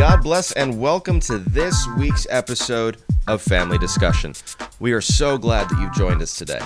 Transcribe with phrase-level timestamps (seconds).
[0.00, 2.96] God bless and welcome to this week's episode
[3.28, 4.32] of Family Discussion.
[4.80, 6.60] We are so glad that you've joined us today.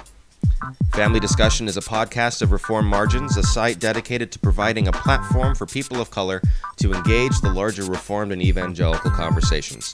[0.93, 5.57] Family Discussion is a podcast of Reformed Margins, a site dedicated to providing a platform
[5.57, 6.43] for people of color
[6.77, 9.93] to engage the larger Reformed and evangelical conversations.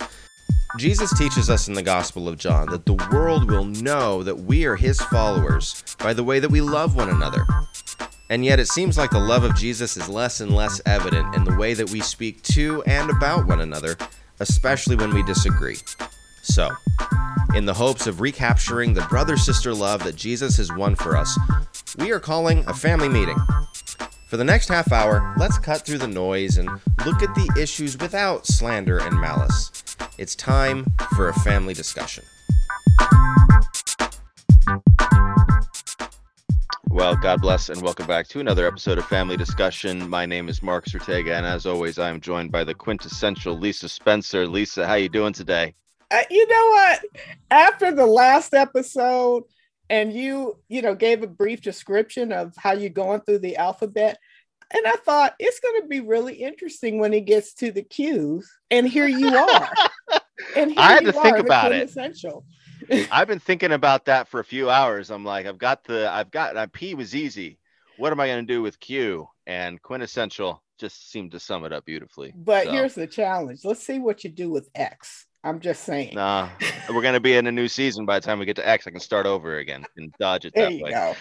[0.77, 4.66] Jesus teaches us in the Gospel of John that the world will know that we
[4.66, 7.46] are his followers by the way that we love one another.
[8.31, 11.43] And yet, it seems like the love of Jesus is less and less evident in
[11.43, 13.96] the way that we speak to and about one another,
[14.39, 15.79] especially when we disagree.
[16.45, 16.71] So,
[17.57, 21.37] in the hopes of recapturing the brother sister love that Jesus has won for us,
[21.99, 23.37] we are calling a family meeting.
[24.29, 26.68] For the next half hour, let's cut through the noise and
[27.04, 29.96] look at the issues without slander and malice.
[30.18, 32.23] It's time for a family discussion.
[36.91, 40.11] Well, God bless and welcome back to another episode of Family Discussion.
[40.11, 43.89] My name is Mark Ortega, and as always, I am joined by the quintessential Lisa
[43.89, 44.44] Spencer.
[44.44, 45.77] Lisa, how you doing today?
[46.11, 47.05] Uh, you know what?
[47.48, 49.45] After the last episode,
[49.89, 54.19] and you, you know, gave a brief description of how you're going through the alphabet,
[54.75, 58.50] and I thought it's going to be really interesting when he gets to the Q's,
[58.69, 59.72] and here you are.
[60.56, 61.89] and I had to think about it.
[61.89, 62.45] Essential.
[63.11, 65.11] I've been thinking about that for a few hours.
[65.11, 67.59] I'm like, I've got the, I've got, uh, P was easy.
[67.97, 69.29] What am I going to do with Q?
[69.47, 72.33] And quintessential just seemed to sum it up beautifully.
[72.35, 72.71] But so.
[72.73, 73.61] here's the challenge.
[73.65, 75.27] Let's see what you do with X.
[75.43, 76.15] I'm just saying.
[76.15, 76.51] Nah,
[76.89, 78.87] we're going to be in a new season by the time we get to X.
[78.87, 80.91] I can start over again and dodge it that way.
[80.91, 81.15] Go.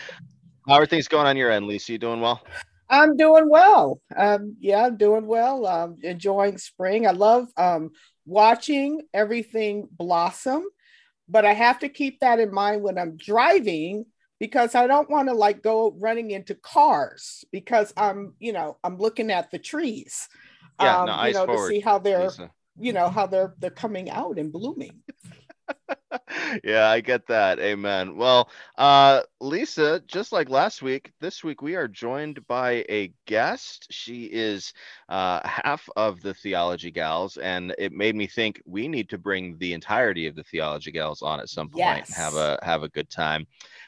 [0.68, 1.94] How are things going on your end, Lisa?
[1.94, 2.42] You doing well?
[2.90, 4.02] I'm doing well.
[4.16, 5.66] Um, yeah, I'm doing well.
[5.66, 7.08] Um, enjoying spring.
[7.08, 7.92] I love um,
[8.26, 10.66] watching everything blossom
[11.30, 14.06] but I have to keep that in mind when I'm driving
[14.40, 18.98] because I don't want to like go running into cars because I'm, you know, I'm
[18.98, 20.28] looking at the trees.
[20.82, 22.52] Yeah, um, no, you know, forward, to see how they're, Lisa.
[22.80, 25.02] you know, how they're they're coming out and blooming.
[26.64, 27.60] Yeah, I get that.
[27.60, 28.16] Amen.
[28.16, 33.88] Well, uh, Lisa, just like last week, this week we are joined by a guest.
[33.92, 34.74] She is
[35.08, 39.58] uh, half of the Theology Gals, and it made me think we need to bring
[39.58, 42.08] the entirety of the Theology Gals on at some point yes.
[42.08, 43.46] and have a have a good time.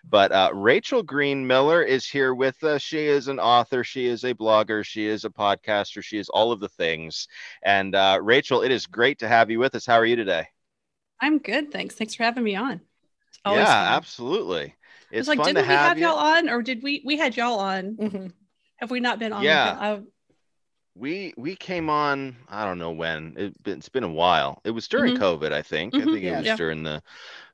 [0.10, 2.82] But uh, Rachel Green Miller is here with us.
[2.82, 6.52] She is an author, she is a blogger, she is a podcaster, she is all
[6.52, 7.28] of the things.
[7.64, 9.86] And uh, Rachel, it is great to have you with us.
[9.86, 10.48] How are you today?
[11.22, 11.96] I'm good, thanks.
[11.96, 12.82] Thanks for having me on.
[13.46, 13.68] Yeah, fun.
[13.68, 14.76] absolutely.
[15.12, 17.02] It's, it's like, didn't we have, have y'all on, or did we?
[17.06, 17.96] We had y'all on.
[17.96, 18.28] Mm-hmm.
[18.78, 19.44] Have we not been on?
[19.44, 20.00] Yeah.
[20.96, 22.36] We we came on.
[22.50, 23.34] I don't know when.
[23.38, 24.62] It, has been a while.
[24.66, 25.24] It was during mm-hmm.
[25.24, 25.94] COVID, I think.
[25.94, 26.10] Mm-hmm.
[26.10, 26.56] I think it was yeah.
[26.56, 27.02] during the.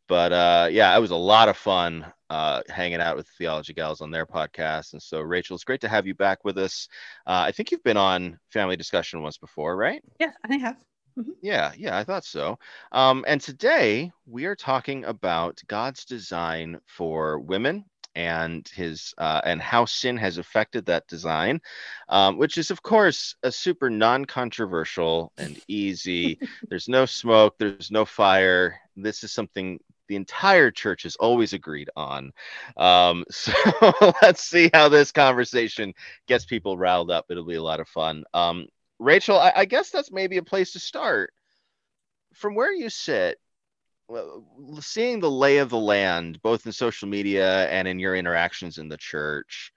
[0.07, 4.01] But uh, yeah, it was a lot of fun uh, hanging out with Theology Gals
[4.01, 4.93] on their podcast.
[4.93, 6.87] And so, Rachel, it's great to have you back with us.
[7.25, 10.01] Uh, I think you've been on Family Discussion once before, right?
[10.19, 10.77] Yeah, I have.
[11.17, 11.31] Mm-hmm.
[11.41, 12.59] Yeah, yeah, I thought so.
[12.91, 17.85] Um, and today we are talking about God's design for women
[18.15, 21.61] and his uh, and how sin has affected that design,
[22.09, 26.39] um, which is of course a super non-controversial and easy.
[26.69, 28.79] there's no smoke, there's no fire.
[28.95, 32.31] This is something the entire church has always agreed on.
[32.77, 33.53] Um, so
[34.21, 35.93] let's see how this conversation
[36.27, 37.25] gets people riled up.
[37.29, 38.23] It'll be a lot of fun.
[38.33, 38.67] Um,
[38.99, 41.33] Rachel, I, I guess that's maybe a place to start.
[42.33, 43.39] From where you sit,
[44.79, 48.89] seeing the lay of the land, both in social media and in your interactions in
[48.89, 49.71] the church,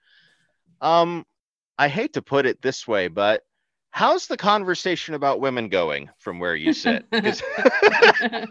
[0.79, 1.25] um,
[1.77, 3.41] I hate to put it this way, but
[3.91, 7.05] how's the conversation about women going from where you sit?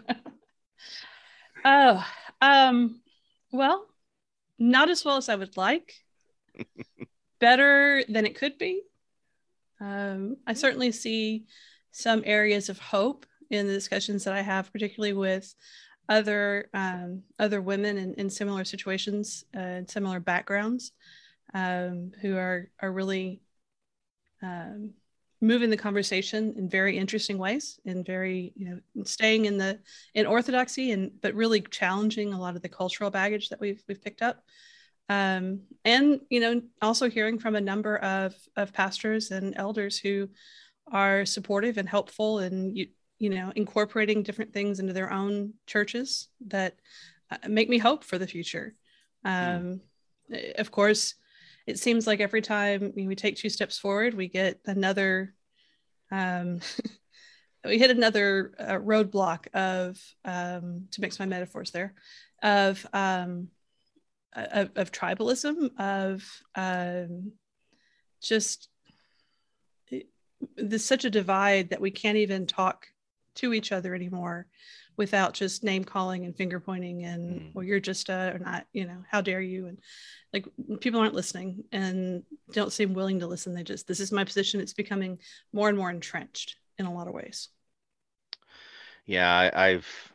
[1.65, 2.05] oh,
[2.41, 3.01] um,
[3.51, 3.85] well,
[4.59, 5.95] not as well as I would like.
[7.39, 8.83] Better than it could be.
[9.81, 11.45] Um, I certainly see
[11.91, 15.53] some areas of hope in the discussions that I have, particularly with
[16.07, 20.91] other um, other women in, in similar situations uh, and similar backgrounds
[21.53, 23.41] um, who are are really
[24.41, 24.91] um,
[25.41, 29.79] moving the conversation in very interesting ways and very you know staying in the
[30.13, 34.03] in orthodoxy and but really challenging a lot of the cultural baggage that we've we've
[34.03, 34.43] picked up
[35.09, 40.29] um, and you know also hearing from a number of of pastors and elders who
[40.91, 42.87] are supportive and helpful and you
[43.19, 46.75] you know incorporating different things into their own churches that
[47.31, 48.75] uh, make me hope for the future
[49.25, 49.81] um,
[50.31, 50.53] mm.
[50.55, 51.15] of course
[51.67, 55.33] it seems like every time we take two steps forward we get another
[56.11, 56.59] um,
[57.65, 61.93] we hit another uh, roadblock of um, to mix my metaphors there
[62.41, 63.49] of um,
[64.33, 66.23] of, of tribalism, of
[66.55, 67.33] um,
[68.21, 68.69] just
[70.55, 72.87] there's such a divide that we can't even talk
[73.35, 74.47] to each other anymore
[74.97, 77.55] without just name calling and finger pointing and mm.
[77.55, 79.67] well you're just uh or not you know how dare you?
[79.67, 79.79] And
[80.33, 80.45] like
[80.79, 83.53] people aren't listening and don't seem willing to listen.
[83.53, 84.59] They just this is my position.
[84.59, 85.19] It's becoming
[85.53, 87.49] more and more entrenched in a lot of ways.
[89.05, 90.10] Yeah I, i've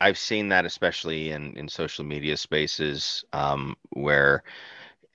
[0.00, 4.42] i've seen that especially in in social media spaces um where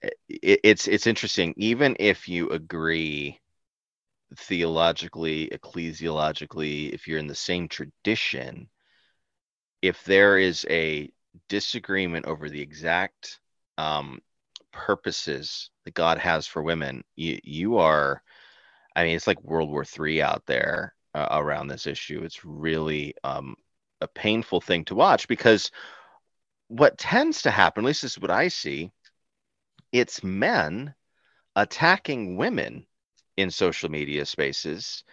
[0.01, 3.39] it, it's it's interesting even if you agree
[4.35, 8.69] theologically ecclesiologically if you're in the same tradition
[9.81, 11.12] if there is a
[11.50, 13.39] disagreement over the exact
[13.77, 14.19] um,
[14.71, 18.21] purposes that God has for women, you you are,
[18.95, 22.24] I mean, it's like World War Three out there uh, around this issue.
[22.24, 23.56] It's really um,
[24.03, 25.71] a painful thing to watch because
[26.67, 28.91] what tends to happen, at least this is what I see,
[29.91, 30.94] it's men
[31.55, 32.85] attacking women
[33.38, 35.03] in social media spaces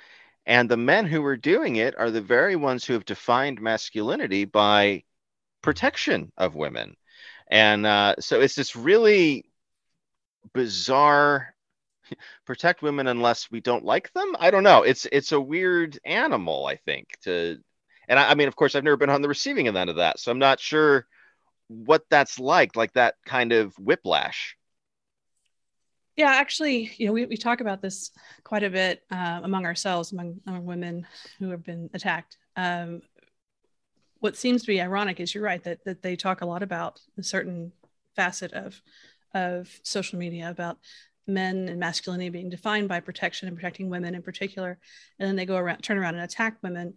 [0.47, 4.45] and the men who are doing it are the very ones who have defined masculinity
[4.45, 5.05] by
[5.63, 6.97] protection of women.
[7.49, 9.45] And uh, so it's this really
[10.55, 11.55] bizarre
[12.47, 14.35] protect women unless we don't like them.
[14.39, 14.83] I don't know.
[14.83, 17.09] It's it's a weird animal, I think.
[17.25, 17.59] To
[18.11, 20.19] and I, I mean, of course, I've never been on the receiving end of that,
[20.19, 21.07] so I'm not sure
[21.69, 24.57] what that's like, like that kind of whiplash.
[26.17, 28.11] Yeah, actually, you know, we, we talk about this
[28.45, 31.07] quite a bit uh, among ourselves, among, among women
[31.39, 32.37] who have been attacked.
[32.57, 33.01] Um,
[34.19, 37.01] what seems to be ironic is you're right that, that they talk a lot about
[37.17, 37.73] a certain
[38.17, 38.83] facet of
[39.33, 40.77] of social media about
[41.27, 44.77] men and masculinity being defined by protection and protecting women in particular,
[45.19, 46.95] and then they go around, turn around and attack women.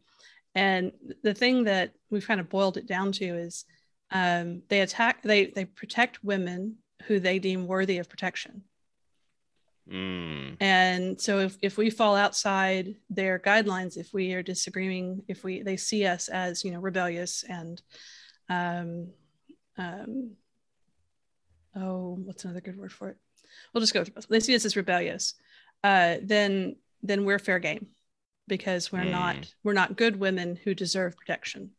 [0.56, 0.92] And
[1.24, 3.66] the thing that we've kind of boiled it down to is
[4.12, 6.78] um, they attack, they they protect women
[7.08, 8.64] who they deem worthy of protection
[9.90, 10.56] Mm.
[10.62, 15.62] And so if, if we fall outside their guidelines, if we are disagreeing, if we
[15.62, 17.82] they see us as you know rebellious and
[18.50, 19.10] um,
[19.78, 20.32] um,
[21.76, 23.18] oh, what's another good word for it?
[23.74, 24.22] We'll just go through.
[24.30, 25.34] They see us as rebellious,
[25.84, 27.88] uh, then then we're fair game
[28.48, 29.12] because we're mm.
[29.12, 31.72] not we're not good women who deserve protection.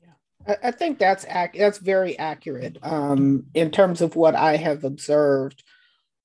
[0.00, 4.56] Yeah, I, I think that's ac- that's very accurate um, in terms of what I
[4.56, 5.62] have observed.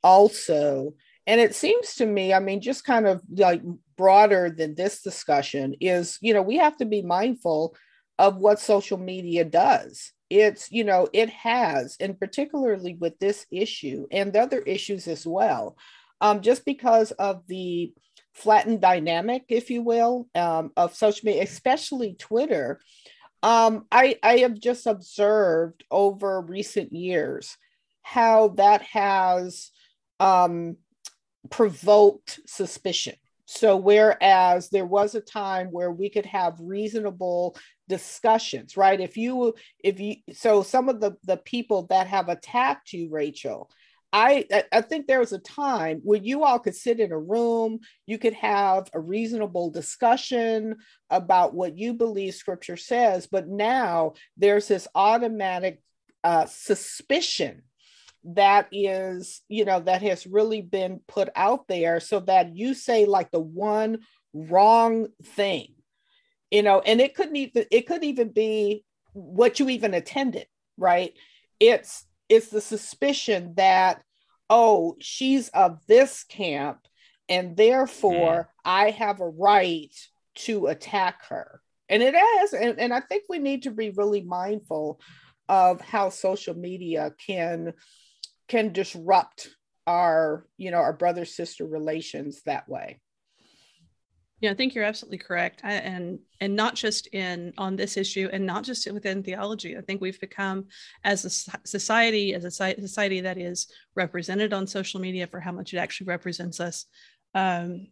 [0.03, 0.94] Also,
[1.25, 3.62] and it seems to me, I mean, just kind of like
[3.97, 7.75] broader than this discussion is, you know, we have to be mindful
[8.19, 10.12] of what social media does.
[10.29, 15.25] It's, you know, it has, and particularly with this issue and the other issues as
[15.25, 15.77] well,
[16.19, 17.94] um, just because of the
[18.33, 22.80] flattened dynamic, if you will, um, of social media, especially Twitter.
[23.41, 27.57] Um, I, I have just observed over recent years
[28.01, 29.71] how that has
[30.19, 30.77] um,
[31.50, 33.15] provoked suspicion.
[33.45, 37.57] So, whereas there was a time where we could have reasonable
[37.89, 39.00] discussions, right?
[39.00, 39.53] If you,
[39.83, 43.69] if you, so some of the the people that have attacked you, Rachel,
[44.13, 47.80] I I think there was a time when you all could sit in a room,
[48.06, 50.77] you could have a reasonable discussion
[51.10, 55.81] about what you believe Scripture says, but now there's this automatic
[56.24, 57.63] uh, suspicion
[58.24, 63.06] that is you know that has really been put out there so that you say
[63.06, 63.98] like the one
[64.33, 65.74] wrong thing
[66.50, 71.13] you know and it couldn't even it could even be what you even attended right?
[71.60, 74.01] It's it's the suspicion that
[74.50, 76.80] oh she's of this camp
[77.30, 78.62] and therefore mm.
[78.65, 79.94] i have a right
[80.36, 84.22] to attack her and it is and, and i think we need to be really
[84.22, 85.00] mindful
[85.50, 87.74] of how social media can
[88.48, 89.50] can disrupt
[89.86, 93.00] our you know our brother sister relations that way
[94.43, 98.29] yeah i think you're absolutely correct I, and and not just in on this issue
[98.31, 100.65] and not just within theology i think we've become
[101.05, 101.29] as a
[101.65, 106.07] society as a society that is represented on social media for how much it actually
[106.07, 106.85] represents us
[107.35, 107.88] um,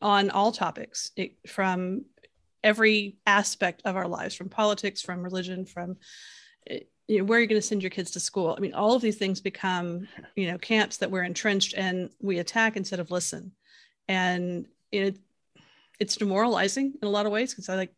[0.00, 2.06] on all topics it, from
[2.64, 5.96] every aspect of our lives from politics from religion from
[7.08, 8.54] you know, where are you going to send your kids to school?
[8.54, 10.06] I mean, all of these things become,
[10.36, 13.52] you know, camps that we're entrenched and we attack instead of listen.
[14.08, 15.16] And it,
[16.00, 17.94] it's demoralizing in a lot of ways because I like,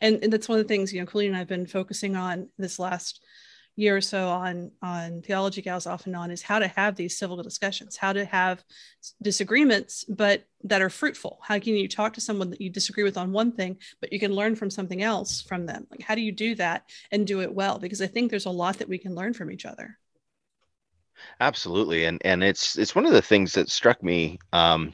[0.00, 2.48] and, and that's one of the things, you know, Colleen and I've been focusing on
[2.58, 3.24] this last
[3.76, 7.18] year or so on on theology gals off and on is how to have these
[7.18, 8.64] civil discussions how to have
[9.22, 11.38] disagreements but that are fruitful.
[11.42, 14.18] How can you talk to someone that you disagree with on one thing but you
[14.18, 15.86] can learn from something else from them?
[15.90, 17.78] Like how do you do that and do it well?
[17.78, 19.98] Because i think there's a lot that we can learn from each other.
[21.40, 22.04] Absolutely.
[22.04, 24.92] And and it's it's one of the things that struck me um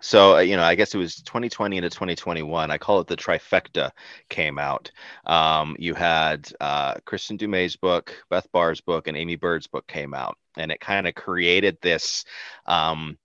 [0.00, 3.16] so uh, you know i guess it was 2020 into 2021 i call it the
[3.16, 3.90] trifecta
[4.28, 4.90] came out.
[5.26, 10.14] Um, you had uh, kristin du book beth barr's book and Aimee Byrd's book came
[10.14, 12.24] out and it kind of created this
[12.66, 13.18] um,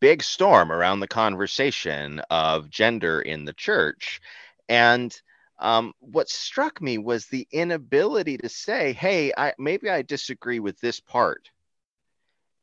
[0.00, 4.20] big storm around the conversation of gender in the church.
[4.68, 5.14] And
[5.58, 10.78] um, what struck me was the inability to say hey I, maybe i disagree with
[10.80, 11.50] this part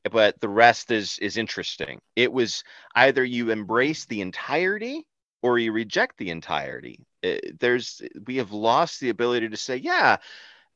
[0.09, 2.01] but the rest is is interesting.
[2.15, 2.63] It was
[2.95, 5.05] either you embrace the entirety
[5.41, 7.05] or you reject the entirety.
[7.21, 10.17] It, uh, there's we have lost the ability to say, yeah,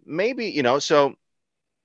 [0.06, 0.80] maybe you know.
[0.80, 1.16] So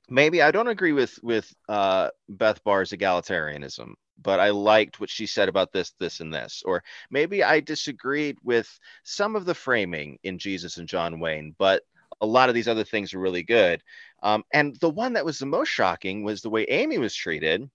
[0.09, 5.27] maybe I don't agree with with uh, Beth Barr's egalitarianism, but I liked what she
[5.27, 6.63] said about this, this, and this.
[6.65, 8.69] Or maybe I disagreed with
[9.05, 11.83] some of the framing in Jesus and John Wayne, but
[12.21, 13.83] a lot of these other things are really good.
[14.23, 17.69] Um, and the one that was the most shocking was the way Aimee was treated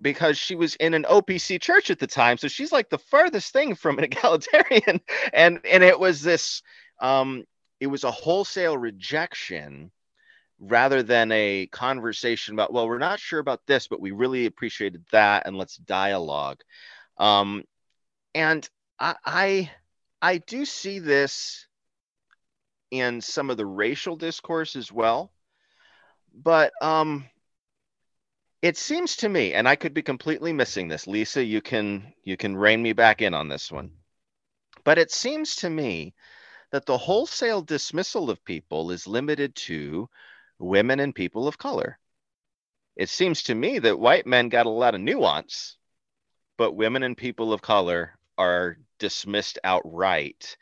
[0.00, 2.38] because she was in an OPC church at the time.
[2.38, 5.00] So she's like the furthest thing from an egalitarian.
[5.32, 6.62] And and it was this
[7.00, 7.44] um,
[7.80, 9.90] it was a wholesale rejection
[10.60, 15.04] rather than a conversation about, well, we're not sure about this, but we really appreciated
[15.12, 16.60] that and let's dialogue.
[17.18, 17.64] Um,
[18.34, 19.70] and I, I
[20.22, 21.66] I do see this
[23.00, 25.32] in some of the racial discourse as well.
[26.32, 27.28] But um,
[28.62, 31.44] it seems to me, and I could be completely missing this, Lisa.
[31.44, 33.92] You can you can rein me back in on this one.
[34.84, 36.14] But it seems to me
[36.70, 40.08] that the wholesale dismissal of people is limited to
[40.58, 41.98] women and people of color.
[42.96, 45.76] It seems to me that white men got a lot of nuance,
[46.56, 50.56] but women and people of color are dismissed outright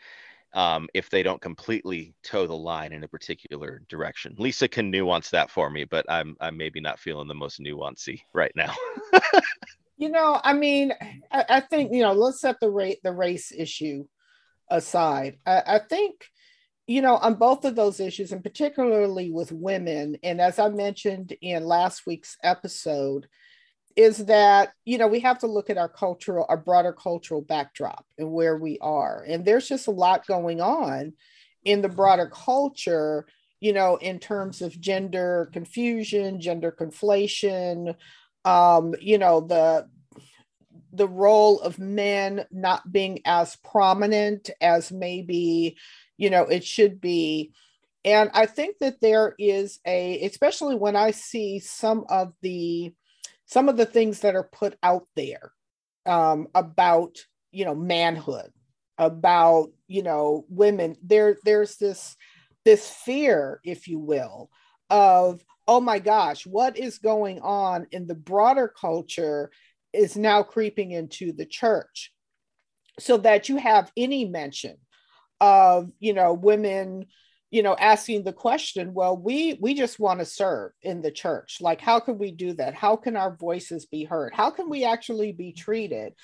[0.55, 4.35] um, if they don't completely toe the line in a particular direction.
[4.39, 8.21] Lisa can nuance that for me, but I'm I'm maybe not feeling the most nuancy
[8.33, 8.75] right now.
[9.97, 10.93] you know, I mean,
[11.31, 14.07] I, I, think you know, let's set the rate the race issue
[14.71, 15.39] aside.
[15.47, 16.27] I, I think
[16.87, 21.35] you know on both of those issues, and particularly with women, and as I mentioned
[21.41, 23.27] in last week's episode,
[23.97, 28.07] is that you know we have to look at our cultural our broader cultural backdrop
[28.19, 29.25] and where we are.
[29.27, 31.13] And there's just a lot going on
[31.65, 33.27] in the broader culture
[33.61, 37.95] you know in terms of gender confusion gender conflation
[38.45, 39.89] um you know the
[40.93, 45.77] the role of men not being as prominent as maybe
[46.19, 47.53] you know it should be.
[48.05, 52.93] And i think that there is a especially when i see some of the
[53.47, 55.53] some of the things that are put out there
[56.07, 57.17] um, about
[57.51, 58.51] you know manhood
[58.99, 62.17] about you know women there there's this
[62.65, 64.49] this fear if you will
[64.91, 69.51] of oh my gosh what is going on in the broader culture
[69.93, 72.13] is now creeping into the church.
[72.99, 74.77] So that you have any mention
[75.41, 77.07] of you know women
[77.53, 81.59] you know asking the question well we we just want to serve in the church.
[81.61, 82.75] Like how can we do that?
[82.75, 84.33] How can our voices be heard?
[84.35, 86.15] How can we actually be treated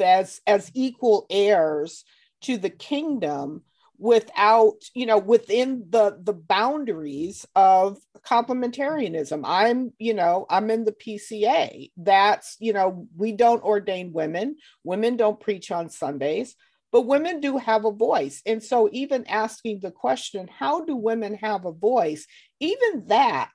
[0.00, 2.04] as as equal heirs
[2.40, 3.62] to the kingdom
[3.98, 9.42] without you know within the the boundaries of complementarianism?
[9.44, 14.56] I'm you know i'm in the pca that's you know we don't ordain women.
[14.84, 16.56] Women don't preach on sundays
[16.90, 18.42] but women do have a voice.
[18.46, 22.26] And so, even asking the question, how do women have a voice?
[22.60, 23.52] Even that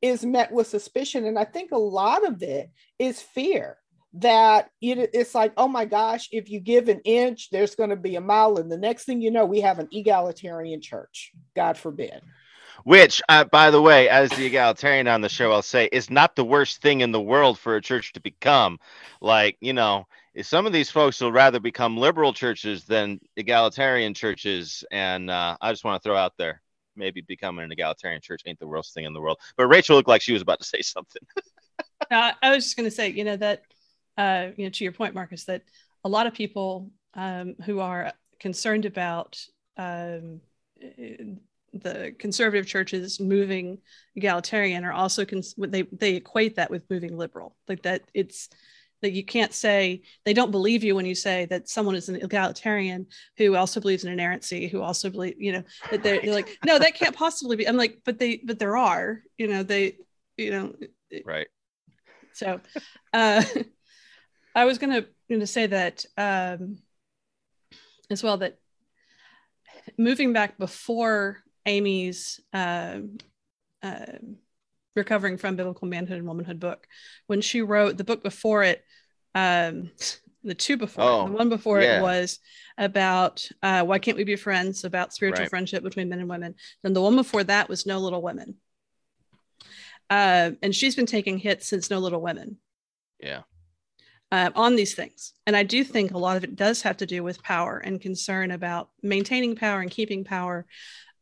[0.00, 1.26] is met with suspicion.
[1.26, 3.78] And I think a lot of it is fear
[4.14, 8.16] that it's like, oh my gosh, if you give an inch, there's going to be
[8.16, 8.58] a mile.
[8.58, 12.20] And the next thing you know, we have an egalitarian church, God forbid.
[12.84, 16.34] Which, uh, by the way, as the egalitarian on the show, I'll say is not
[16.34, 18.78] the worst thing in the world for a church to become.
[19.20, 20.06] Like, you know,
[20.40, 24.84] some of these folks will rather become liberal churches than egalitarian churches.
[24.90, 26.62] And uh, I just want to throw out there
[26.96, 29.38] maybe becoming an egalitarian church ain't the worst thing in the world.
[29.56, 31.22] But Rachel looked like she was about to say something.
[32.10, 33.62] I was just going to say, you know, that,
[34.18, 35.62] uh, you know, to your point, Marcus, that
[36.04, 39.38] a lot of people um, who are concerned about
[39.76, 40.40] um,
[41.72, 43.78] the conservative churches moving
[44.14, 48.50] egalitarian are also cons- they they equate that with moving liberal like that it's
[49.02, 52.16] that you can't say they don't believe you when you say that someone is an
[52.16, 53.06] egalitarian
[53.36, 56.78] who also believes in inerrancy who also believe you know that they're, they're, like no
[56.78, 59.96] that can't possibly be i'm like but they but there are you know they
[60.36, 60.74] you know
[61.24, 61.48] right.
[62.32, 62.60] So
[63.12, 63.42] uh
[64.54, 66.78] i was gonna gonna say that um
[68.10, 68.58] as well that
[69.98, 72.98] moving back before aimee's uh,
[73.82, 74.18] uh
[74.94, 76.86] recovering from biblical manhood and womanhood book
[77.26, 78.84] when she wrote the book before it
[79.34, 79.90] um
[80.44, 81.98] The two before, Oh, the one before yeah.
[81.98, 82.40] it was
[82.76, 84.82] about uh, why can't we be friends?
[84.82, 85.48] About spiritual Right.
[85.50, 86.56] friendship between men and women.
[86.82, 88.56] Then the one before that was No Little Women.
[90.10, 92.56] Uh, and she's been taking hits since No Little Women
[93.20, 93.42] Yeah.
[94.30, 95.32] uh, on these things.
[95.46, 98.00] And I do think a lot of it does have to do with power and
[98.00, 100.66] concern about maintaining power and keeping power.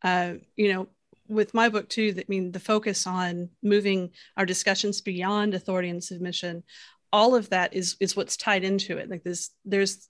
[0.03, 0.89] Uh, you know,
[1.31, 5.89] with my book too, that I mean the focus on moving our discussions beyond authority
[5.89, 6.65] and submission,
[7.13, 9.09] all of that is is what's tied into it.
[9.09, 10.09] Like this, there's,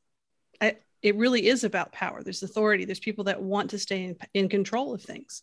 [0.61, 2.23] I, it really is about power.
[2.23, 2.85] There's authority.
[2.85, 5.43] There's people that want to stay in, in control of things.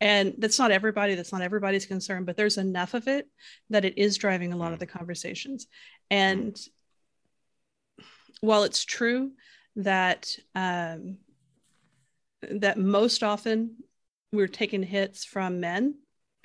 [0.00, 1.14] And that's not everybody.
[1.14, 3.28] That's not everybody's concern, but there's enough of it
[3.68, 5.66] that it is driving a lot of the conversations.
[6.10, 6.58] And
[8.40, 9.32] while it's true
[9.76, 11.18] that um,
[12.42, 13.76] that most often
[14.32, 15.94] we're taking hits from men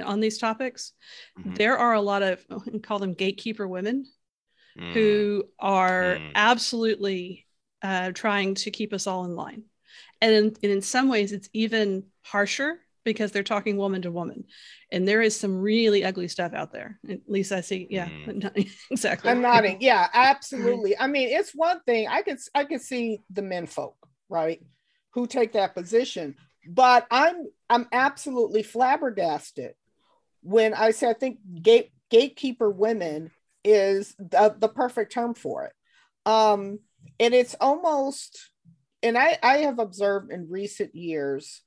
[0.03, 0.91] on these topics,
[1.39, 1.55] Mhm.
[1.55, 4.05] there are a lot of we call them gatekeeper women
[4.77, 4.93] Mm.
[4.93, 6.31] who are Mm.
[6.35, 7.45] absolutely
[7.81, 9.63] uh, trying to keep us all in line.
[10.19, 14.45] And in, and in some ways, it's even harsher because they're talking woman to woman.
[14.91, 16.99] And there is some really ugly stuff out there.
[17.07, 17.87] At least I see.
[17.91, 18.09] Yeah,
[18.91, 19.29] exactly.
[19.29, 19.77] I'm nodding.
[19.81, 20.97] Yeah, absolutely.
[20.97, 23.95] I mean, it's one thing I could I could see the men folk,
[24.29, 24.61] right,
[25.11, 26.35] who take that position,
[26.67, 29.73] but I'm I'm absolutely flabbergasted
[30.41, 33.31] when I say I think gate gatekeeper women
[33.63, 35.73] is the, the perfect term for it.
[36.25, 36.79] Um,
[37.19, 38.51] and it's almost,
[39.01, 41.61] and I I have observed in recent years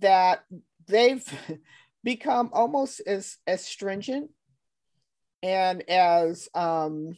[0.00, 0.44] that
[0.86, 1.24] they've
[2.04, 4.30] become almost as as stringent
[5.42, 7.16] and as um,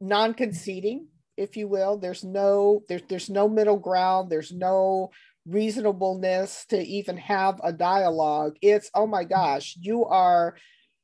[0.00, 1.98] non-conceding, if you will.
[1.98, 4.30] There's no there's there's no middle ground.
[4.30, 5.10] There's no
[5.46, 8.56] reasonableness to even have a dialogue.
[8.62, 10.56] It's oh my gosh, you are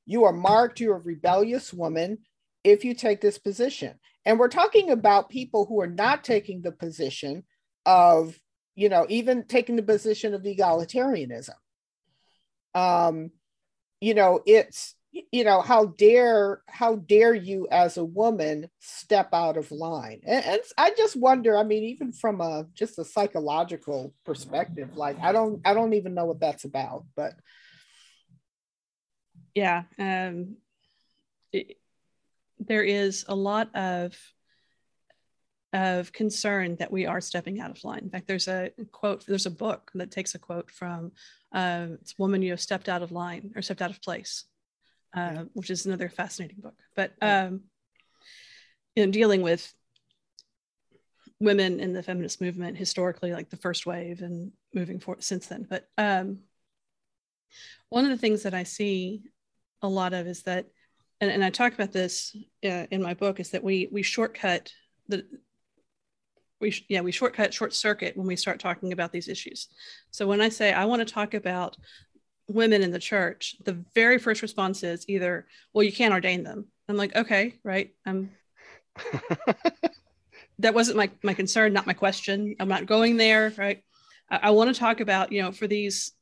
[0.05, 0.81] you are marked.
[0.81, 2.19] You're a rebellious woman
[2.65, 3.99] if you take this position.
[4.25, 7.45] And we're talking about people who are not taking the position
[7.85, 8.39] of
[8.75, 11.55] you know even taking the position of egalitarianism.
[12.75, 13.31] Um,
[14.01, 14.96] you know it's
[15.33, 20.21] you know how dare how dare you as a woman step out of line?
[20.27, 25.19] And, and i just wonder i mean even from a just a psychological perspective like
[25.21, 27.35] i don't i don't even know what that's about but
[29.55, 30.57] yeah um
[31.53, 31.77] it,
[32.59, 34.17] there is a lot of
[35.73, 37.99] of concern that we are stepping out of line.
[37.99, 41.13] In fact there's a quote there's a book that takes a quote from
[41.53, 44.45] uh, it's woman you have stepped out of line or stepped out of place
[45.17, 46.75] uh, which is another fascinating book.
[46.95, 47.63] But um
[48.95, 49.73] in dealing with
[51.39, 55.67] women in the feminist movement historically like the first wave and moving forward since then.
[55.69, 56.41] But um
[57.89, 59.23] one of the things that i see
[59.83, 60.67] a lot of is that
[61.21, 64.73] and, and i talk about this uh, in my book is that we we shortcut
[65.09, 65.25] the
[66.61, 69.69] we sh- yeah we shortcut short circuit when we start talking about these issues.
[70.11, 71.77] So when i say i want to talk about
[72.49, 76.67] women in the church the very first response is either well you can't ordain them.
[76.89, 78.31] I'm like okay right i'm
[80.59, 82.55] that wasn't my my concern not my question.
[82.61, 83.83] I'm not going there right?
[84.31, 86.13] I, I want to talk about you know for these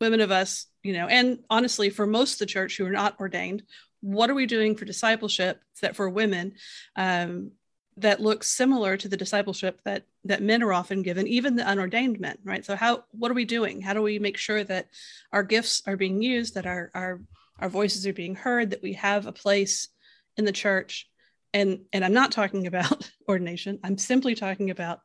[0.00, 3.20] women of us you know and honestly for most of the church who are not
[3.20, 3.62] ordained
[4.00, 6.54] what are we doing for discipleship that for women
[6.96, 7.52] um,
[8.00, 12.20] that looks similar to the discipleship that that men are often given even the unordained
[12.20, 12.64] men right?
[12.64, 13.80] So how what are we doing?
[13.80, 14.88] How do we make sure that
[15.32, 17.20] our gifts are being used that our our
[17.58, 19.88] our voices are being heard that we have a place
[20.36, 21.08] in the church?
[21.52, 23.78] And and i'm not talking about ordination.
[23.82, 25.00] I'm simply talking about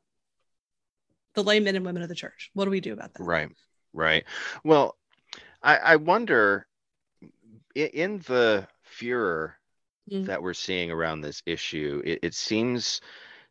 [1.35, 2.49] the lay men and women of the church.
[2.53, 3.23] What do we do about that?
[3.23, 3.49] Right,
[3.93, 4.23] right.
[4.63, 4.95] Well,
[5.61, 6.65] I, I wonder
[7.75, 9.57] in the furor
[10.11, 10.25] Mm.
[10.25, 13.01] that we're seeing around this issue, it, it seems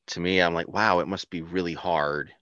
[0.08, 2.32] to me, I'm like, wow, it must be really hard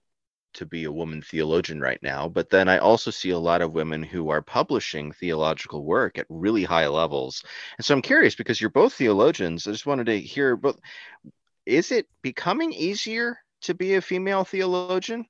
[0.55, 2.29] to be a woman theologian right now.
[2.29, 6.27] But then I also see a lot of women who are publishing theological work at
[6.29, 7.43] really high levels.
[7.77, 9.67] And so I'm curious because you're both theologians.
[9.67, 10.79] I just wanted to hear both.
[11.65, 15.25] Is it becoming easier to be a female theologian?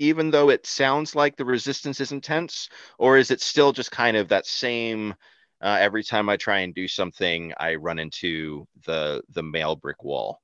[0.00, 4.16] even though it sounds like the resistance is intense or is it still just kind
[4.16, 5.14] of that same
[5.62, 10.02] uh, every time i try and do something i run into the the male brick
[10.04, 10.40] wall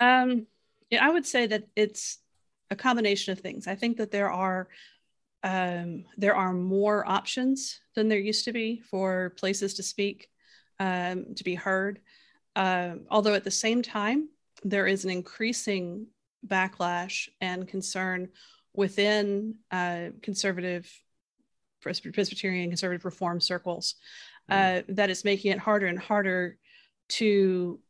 [0.00, 0.46] Um,
[0.90, 2.18] yeah, I would say that it's
[2.70, 3.66] a combination of things.
[3.66, 4.68] I think that there are
[5.42, 10.28] um, there are more options than there used to be for places to speak,
[10.80, 12.00] um, to be heard.
[12.56, 14.28] Um, although at the same time,
[14.64, 16.08] there is an increasing
[16.46, 18.28] backlash and concern
[18.74, 20.90] within uh, conservative
[21.86, 23.96] Presbyterian conservative reform circles
[24.48, 26.56] uh, that is making it harder and harder
[27.08, 27.80] to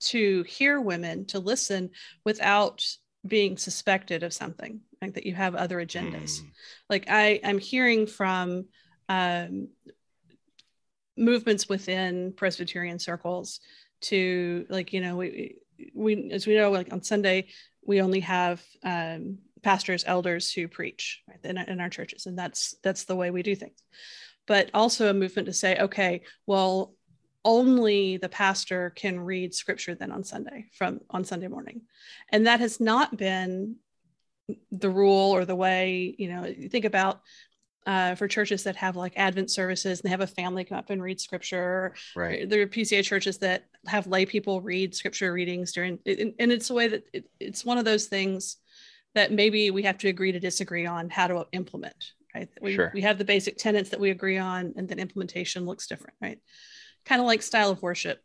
[0.00, 1.90] to hear women to listen
[2.24, 2.84] without
[3.26, 6.46] being suspected of something like that you have other agendas mm.
[6.90, 8.66] like i i'm hearing from
[9.08, 9.68] um,
[11.16, 13.60] movements within presbyterian circles
[14.00, 15.56] to like you know we
[15.94, 17.46] we as we know like on sunday
[17.86, 22.76] we only have um, pastors elders who preach right, in, in our churches and that's
[22.82, 23.82] that's the way we do things
[24.46, 26.94] but also a movement to say okay well
[27.44, 31.82] only the pastor can read scripture then on Sunday from on Sunday morning.
[32.30, 33.76] And that has not been
[34.70, 37.20] the rule or the way, you know, you think about
[37.86, 40.88] uh, for churches that have like Advent services and they have a family come up
[40.88, 41.94] and read scripture.
[42.16, 42.48] Right.
[42.48, 46.70] There are PCA churches that have lay people read scripture readings during, and, and it's
[46.70, 48.56] a way that it, it's one of those things
[49.14, 52.12] that maybe we have to agree to disagree on how to implement.
[52.34, 52.48] Right.
[52.60, 52.90] We, sure.
[52.92, 56.16] we have the basic tenets that we agree on, and then implementation looks different.
[56.20, 56.40] Right
[57.04, 58.22] kind of like style of worship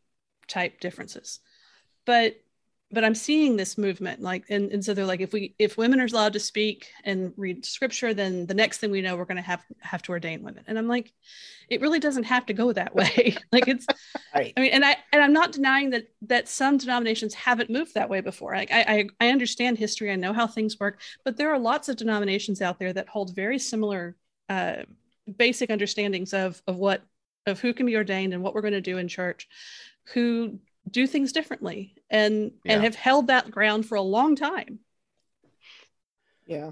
[0.47, 1.39] type differences.
[2.05, 2.35] But
[2.91, 5.99] but I'm seeing this movement like and, and so they're like if we if women
[5.99, 9.41] are allowed to speak and read scripture, then the next thing we know we're gonna
[9.41, 10.63] have have to ordain women.
[10.67, 11.13] And I'm like,
[11.69, 13.37] it really doesn't have to go that way.
[13.51, 13.85] like it's
[14.35, 14.53] right.
[14.57, 18.09] I mean, and I and I'm not denying that that some denominations haven't moved that
[18.09, 18.55] way before.
[18.55, 21.89] Like I, I I understand history, I know how things work, but there are lots
[21.89, 24.15] of denominations out there that hold very similar
[24.49, 24.83] uh,
[25.37, 27.03] basic understandings of of what
[27.45, 29.47] of who can be ordained and what we're going to do in church
[30.13, 30.59] who
[30.91, 32.73] do things differently and yeah.
[32.73, 34.79] and have held that ground for a long time
[36.47, 36.71] yeah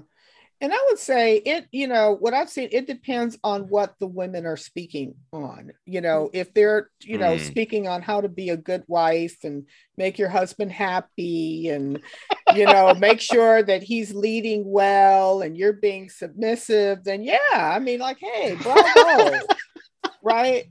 [0.60, 4.06] and i would say it you know what i've seen it depends on what the
[4.06, 7.40] women are speaking on you know if they're you know mm.
[7.40, 12.00] speaking on how to be a good wife and make your husband happy and
[12.54, 17.78] you know make sure that he's leading well and you're being submissive then yeah i
[17.78, 19.38] mean like hey bravo
[20.22, 20.66] right?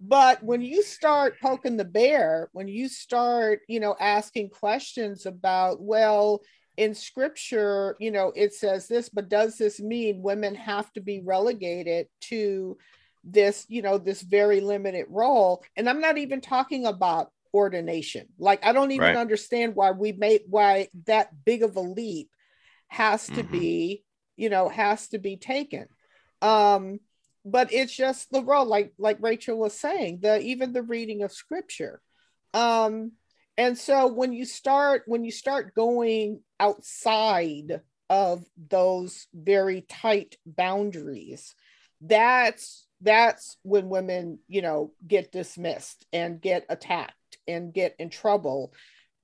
[0.00, 5.82] But when you start poking the bear, when you start, you know, asking questions about,
[5.82, 6.40] well,
[6.78, 11.20] in scripture, you know, it says this, but does this mean women have to be
[11.22, 12.78] relegated to
[13.24, 15.62] this, you know, this very limited role?
[15.76, 18.28] And I'm not even talking about ordination.
[18.38, 19.16] Like, I don't even right.
[19.16, 22.30] understand why we made why that big of a leap
[22.88, 23.52] has to mm-hmm.
[23.52, 24.04] be,
[24.36, 25.86] you know, has to be taken.
[26.40, 27.00] Um,
[27.44, 31.32] but it's just the role like like rachel was saying the even the reading of
[31.32, 32.00] scripture.
[32.54, 33.12] Um
[33.56, 41.54] and so when you start when you start going outside of those very tight boundaries
[42.00, 47.14] that's that's when women you know get dismissed and get attacked
[47.46, 48.72] and get in trouble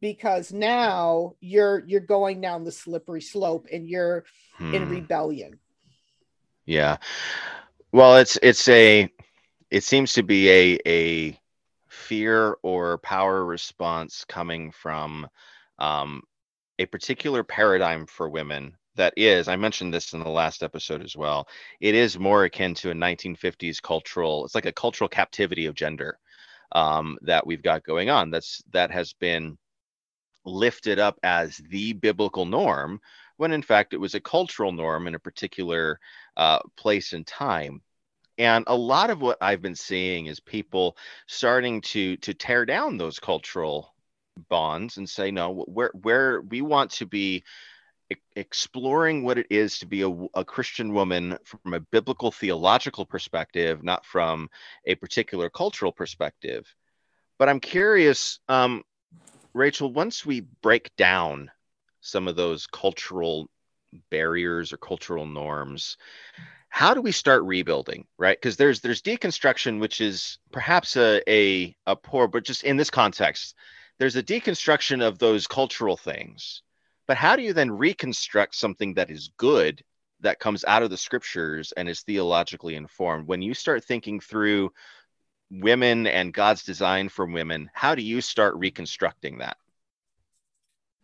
[0.00, 4.24] because now you're you're going down the slippery slope and you're
[4.56, 4.74] hmm.
[4.74, 5.58] in rebellion.
[6.66, 6.98] Yeah
[7.96, 9.10] well, it's it's a
[9.70, 11.40] it seems to be a a
[11.88, 15.26] fear or power response coming from
[15.78, 16.22] um,
[16.78, 21.16] a particular paradigm for women that is i mentioned this in the last episode as
[21.16, 21.48] well
[21.80, 26.18] it is more akin to a 1950s cultural it's like a cultural captivity of gender
[26.72, 29.56] um, that we've got going on that's that has been
[30.44, 33.00] lifted up as the biblical norm
[33.38, 35.98] when in fact it was a cultural norm in a particular
[36.36, 37.80] uh, place and time
[38.38, 40.96] and a lot of what i've been seeing is people
[41.26, 43.94] starting to to tear down those cultural
[44.48, 47.42] bonds and say no where where we want to be
[48.36, 53.82] exploring what it is to be a, a, Christian woman from a biblical theological perspective,
[53.82, 54.48] not from
[54.84, 56.72] a particular cultural perspective.
[57.38, 58.84] But I'm curious, um,
[59.54, 61.50] Rachel, once we break down
[62.00, 63.48] some of those cultural
[64.10, 65.96] barriers or cultural norms
[66.76, 68.36] how do we start rebuilding right?
[68.36, 72.90] Because there's there's deconstruction which is perhaps a, a a poor but just in this
[72.90, 73.54] context
[73.98, 76.60] there's a deconstruction of those cultural things.
[77.08, 79.80] But how do you then reconstruct something that is good
[80.20, 83.26] that comes out of the scriptures and is theologically informed?
[83.26, 84.70] When you start thinking through
[85.50, 89.56] women and god's design for women how do you start reconstructing that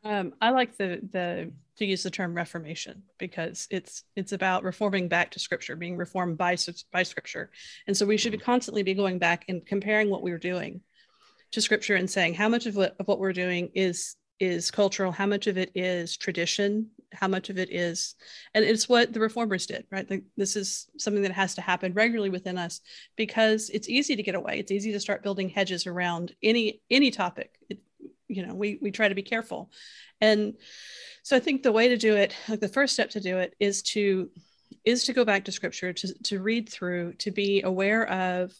[0.05, 5.09] um, I like the the to use the term reformation because it's it's about reforming
[5.09, 6.57] back to scripture, being reformed by
[6.93, 7.51] by scripture,
[7.87, 10.81] and so we should be constantly be going back and comparing what we are doing
[11.53, 15.13] to scripture and saying how much of what of what we're doing is is cultural,
[15.13, 18.17] how much of it is tradition, how much of it is,
[18.55, 20.11] and it's what the reformers did, right?
[20.11, 22.81] Like this is something that has to happen regularly within us
[23.15, 24.59] because it's easy to get away.
[24.59, 27.53] It's easy to start building hedges around any any topic.
[27.71, 27.79] It,
[28.33, 29.71] you know we we try to be careful.
[30.21, 30.55] And
[31.25, 33.55] so i think the way to do it like the first step to do it
[33.61, 34.29] is to
[34.85, 38.53] is to go back to scripture to, to read through to be aware of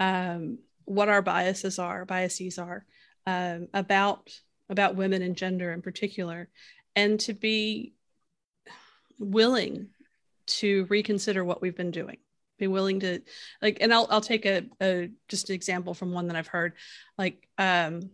[0.00, 2.84] um, what our biases are biases are
[3.26, 4.30] um, about
[4.68, 6.48] about women and gender in particular,
[6.96, 7.94] and to be
[9.18, 9.88] willing
[10.46, 12.16] to reconsider what we've been doing.
[12.58, 13.20] Be willing to
[13.60, 16.74] like and i'll, I'll take a, a just an example from one that i've heard.
[17.18, 18.10] Like um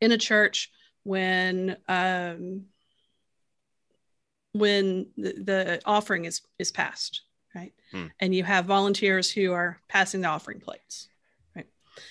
[0.00, 0.70] in a church
[1.04, 2.64] when um
[4.52, 7.22] when the, the offering is is passed
[7.54, 8.06] right hmm.
[8.20, 11.08] and you have volunteers who are passing the offering plates
[11.56, 11.66] right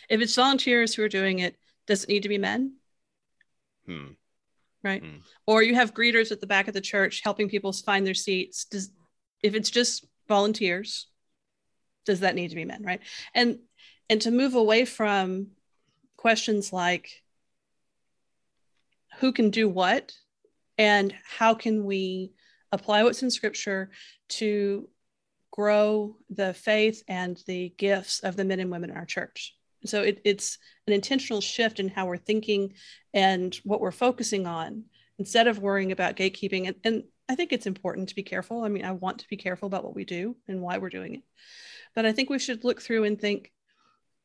[0.10, 1.56] if it's volunteers who are doing it
[1.88, 2.76] does it need to be men
[3.86, 4.08] hmm.
[4.84, 5.18] right hmm.
[5.46, 8.66] or you have greeters at the back of the church helping people find their seats
[8.66, 8.92] does
[9.44, 11.08] if it's just volunteers
[12.06, 13.02] does that need to be men right
[13.36, 13.60] and
[14.10, 15.48] and to move away from
[16.18, 17.21] questions like
[19.22, 20.12] who can do what
[20.78, 22.34] and how can we
[22.72, 23.92] apply what's in scripture
[24.28, 24.90] to
[25.52, 29.56] grow the faith and the gifts of the men and women in our church
[29.86, 30.58] so it, it's
[30.88, 32.74] an intentional shift in how we're thinking
[33.14, 34.84] and what we're focusing on
[35.18, 38.66] instead of worrying about gatekeeping and, and I think it's important to be careful.
[38.66, 41.16] I mean, I want to be careful about what we do and why we're doing
[41.16, 41.22] it.
[41.96, 43.54] But I think we should look through and think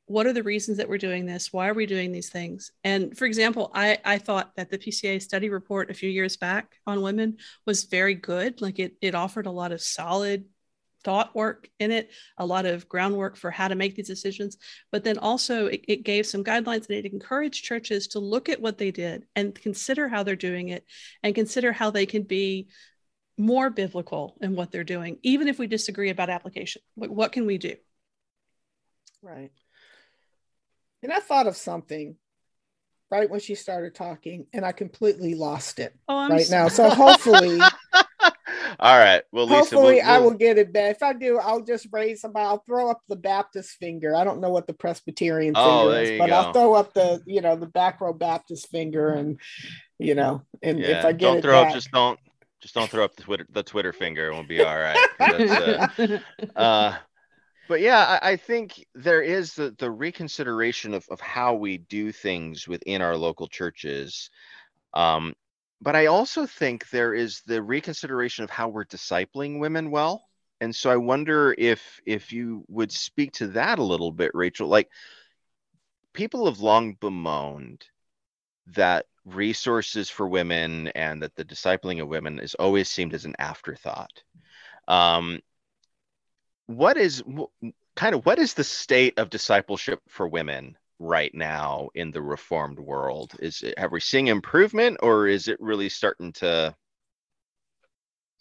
[0.07, 1.53] what are the reasons that we're doing this?
[1.53, 2.71] Why are we doing these things?
[2.85, 6.77] And for example, I, I thought that the PCA study report a few years back
[6.87, 8.61] on women was very good.
[8.63, 10.45] Like it, it offered a lot of solid
[11.03, 14.59] thought work in it, a lot of groundwork for how to make these decisions.
[14.93, 18.61] But then also, it, it gave some guidelines and it encouraged churches to look at
[18.61, 20.85] what they did and consider how they're doing it
[21.23, 22.69] and consider how they can be
[23.39, 26.83] more biblical in what they're doing, even if we disagree about application.
[26.95, 27.75] What, what can we do?
[29.23, 29.53] Right.
[31.07, 32.17] And I thought of something
[33.13, 36.63] right when she started talking, and I completely lost it oh, right sorry.
[36.63, 36.67] now.
[36.67, 37.61] So hopefully,
[38.81, 39.23] all right.
[39.31, 40.11] Well, Lisa, hopefully we'll, we'll...
[40.11, 40.97] I will get it back.
[40.97, 42.45] If I do, I'll just raise somebody.
[42.45, 44.17] I'll throw up the Baptist finger.
[44.17, 46.35] I don't know what the Presbyterian oh, finger is, but go.
[46.35, 49.39] I'll throw up the you know the back row Baptist finger, and
[50.01, 52.19] you know, and yeah, if I get don't it throw back, up, just don't
[52.61, 54.27] just don't throw up the Twitter the Twitter finger.
[54.27, 54.99] It won't be all right.
[55.21, 56.19] Uh,
[56.57, 56.97] uh,
[57.69, 62.13] but yeah, I, I, think there is the, the reconsideration of, of how we do
[62.13, 64.31] things within our local churches.
[64.95, 65.35] Um,
[65.81, 70.27] but I also think there is the reconsideration of how we're discipling women well.
[70.61, 74.69] And so I wonder if if you would speak to that a little bit, Rachel.
[74.69, 74.89] Like
[76.15, 77.85] people have long bemoaned
[78.69, 83.37] that resources for women and that the discipling of women is always seemed as an
[83.39, 84.23] afterthought.
[84.89, 85.41] Um,
[86.67, 87.23] what is
[87.95, 92.79] kind of what is the state of discipleship for women right now in the reformed
[92.79, 93.33] world?
[93.41, 96.75] Is it, have we seen improvement or is it really starting to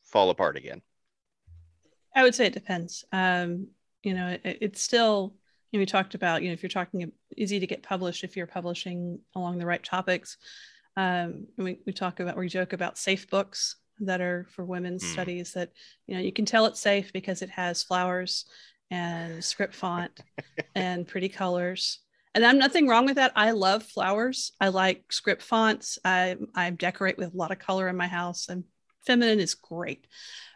[0.04, 0.82] fall apart again?
[2.16, 3.04] I would say it depends.
[3.12, 3.68] Um,
[4.04, 5.36] you know, it, it's still
[5.72, 8.38] you know, we talked about you know if you're talking easy to get published if
[8.38, 10.38] you're publishing along the right topics
[10.96, 15.14] um, we, we talk about we joke about safe books that are for women's mm.
[15.14, 15.72] studies that
[16.08, 18.46] you know you can tell it's safe because it has flowers
[18.92, 20.20] and script font
[20.76, 22.00] and pretty colors
[22.34, 26.70] and i'm nothing wrong with that i love flowers i like script fonts i i
[26.70, 28.64] decorate with a lot of color in my house and
[29.06, 30.08] feminine is great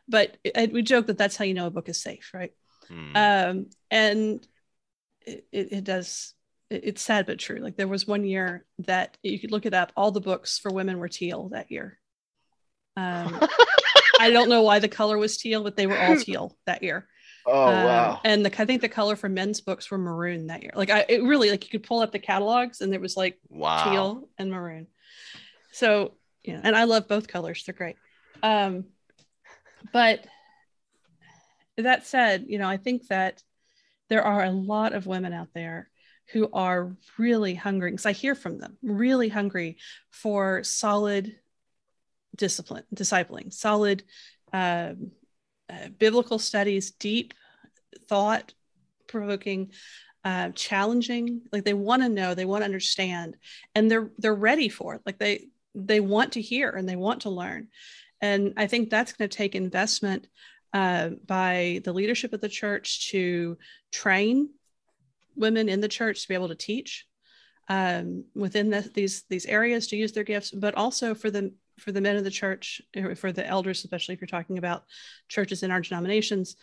[0.07, 2.51] but it, we joke that that's how you know a book is safe right
[2.89, 3.15] mm.
[3.15, 4.45] um, and
[5.25, 6.33] it, it does
[6.69, 7.57] it's sad but true.
[7.57, 9.91] Like there was one year that you could look it up.
[9.95, 11.98] All the books for women were teal that year.
[12.95, 13.39] Um,
[14.19, 17.07] I don't know why the color was teal, but they were all teal that year.
[17.45, 18.21] Oh um, wow!
[18.25, 20.73] And the, I think the color for men's books were maroon that year.
[20.75, 23.39] Like I, it really like you could pull up the catalogs and there was like
[23.47, 23.89] wow.
[23.89, 24.87] teal and maroon.
[25.71, 27.95] So yeah, and I love both colors; they're great.
[28.43, 28.85] Um,
[29.93, 30.25] but
[31.77, 33.41] that said, you know, I think that
[34.09, 35.89] there are a lot of women out there
[36.31, 39.77] who are really hungry because I hear from them really hungry
[40.11, 41.35] for solid
[42.39, 44.03] discipline, discipling, solid
[44.51, 45.11] um,
[45.69, 47.35] uh, biblical studies, deep
[48.07, 48.53] thought
[49.07, 49.71] provoking,
[50.23, 51.41] uh, challenging.
[51.51, 53.37] Like they want to know, they want to understand,
[53.75, 55.01] and they're they're ready for it.
[55.05, 57.67] Like they they want to hear and they want to learn,
[58.19, 60.27] and I think that's going to take investment
[60.73, 63.57] uh, by the leadership of the church to
[63.91, 64.49] train
[65.35, 67.05] women in the church to be able to teach
[67.69, 71.91] um, within the, these these areas to use their gifts, but also for the for
[71.91, 72.81] the men of the church,
[73.15, 74.83] for the elders, especially if you're talking about
[75.27, 76.55] churches in our denominations,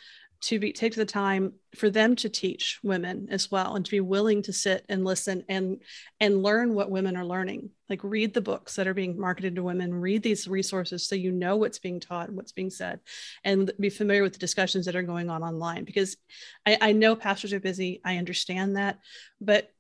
[0.42, 4.00] to be take the time for them to teach women as well and to be
[4.00, 5.80] willing to sit and listen and
[6.20, 7.70] and learn what women are learning.
[7.88, 9.94] Like read the books that are being marketed to women.
[9.94, 13.00] Read these resources so you know what's being taught and what's being said
[13.44, 15.84] and be familiar with the discussions that are going on online.
[15.84, 16.16] Because
[16.66, 18.00] i, I know pastors are busy.
[18.04, 18.98] I understand that.
[19.40, 19.70] But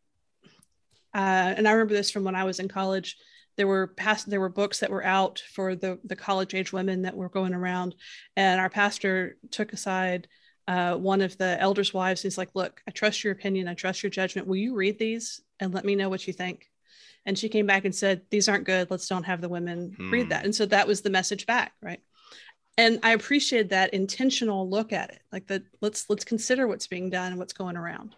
[1.14, 3.16] uh, and I remember this from when I was in college.
[3.56, 7.02] There were past there were books that were out for the the college age women
[7.02, 7.94] that were going around,
[8.36, 10.28] and our pastor took aside
[10.68, 12.22] uh, one of the elders' wives.
[12.22, 13.68] He's like, "Look, I trust your opinion.
[13.68, 14.46] I trust your judgment.
[14.46, 16.68] Will you read these and let me know what you think?"
[17.24, 18.90] And she came back and said, "These aren't good.
[18.90, 20.10] Let's don't have the women hmm.
[20.10, 22.00] read that." And so that was the message back, right?
[22.78, 25.62] And I appreciate that intentional look at it, like that.
[25.80, 28.14] Let's let's consider what's being done and what's going around.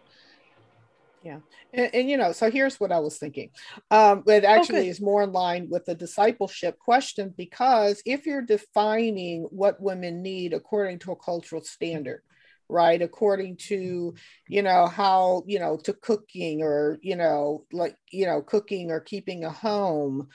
[1.23, 1.39] Yeah.
[1.73, 3.49] And, and, you know, so here's what I was thinking.
[3.91, 4.89] Um, it actually okay.
[4.89, 10.53] is more in line with the discipleship question because if you're defining what women need
[10.53, 12.21] according to a cultural standard,
[12.69, 14.13] right according to
[14.47, 18.99] you know how you know to cooking or you know like you know cooking or
[18.99, 20.27] keeping a home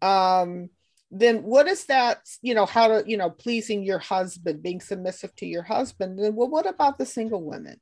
[0.00, 0.70] um
[1.10, 5.34] then what is that you know how to you know pleasing your husband being submissive
[5.34, 7.80] to your husband then well what about the single women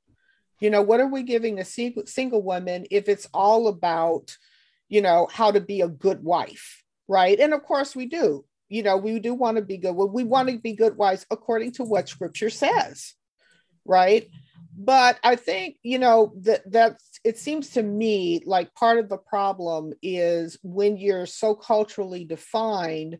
[0.60, 4.36] you know what are we giving a single, woman if it's all about
[4.88, 7.40] you know how to be a good wife right?
[7.40, 8.44] And of course we do.
[8.68, 9.92] You know we do want to be good.
[9.92, 13.14] Well we want to be good wives according to what scripture says
[13.84, 14.28] right?
[14.80, 19.16] But i think you know that that's it seems to me like part of the
[19.16, 23.18] problem is when you're so culturally defined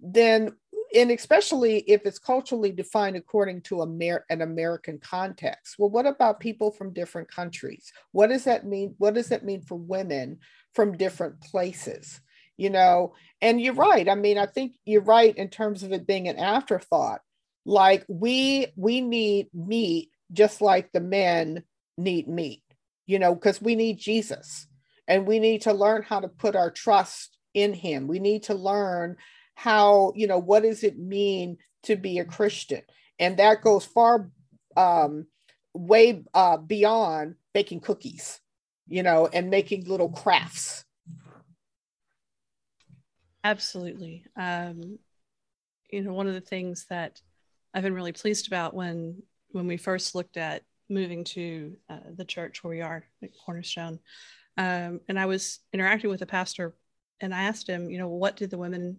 [0.00, 0.52] then
[0.94, 5.76] and especially if it's culturally defined according to Amer- an american context.
[5.78, 7.92] Well what about people from different countries?
[8.12, 10.38] What does that mean what does that mean for women
[10.74, 12.20] from different places?
[12.56, 16.06] You know and you're right i mean i think you're right in terms of it
[16.06, 17.20] being an afterthought.
[17.64, 21.64] Like we we need meat just like the men
[21.96, 22.62] need meat
[23.06, 24.66] you know because we need jesus.
[25.08, 28.06] And we need to learn how to put our trust in him.
[28.06, 29.16] We need to learn
[29.58, 32.82] how you know what does it mean to be a christian
[33.18, 34.30] and that goes far
[34.76, 35.26] um
[35.74, 38.40] way uh beyond baking cookies
[38.86, 40.84] you know and making little crafts
[43.42, 44.98] absolutely um
[45.90, 47.20] you know one of the things that
[47.74, 52.24] I've been really pleased about when when we first looked at moving to uh, the
[52.24, 53.98] church where we are at Cornerstone.
[54.56, 56.74] Um, and I was interacting with a pastor,
[57.20, 58.98] and I asked him, you know, what did the women?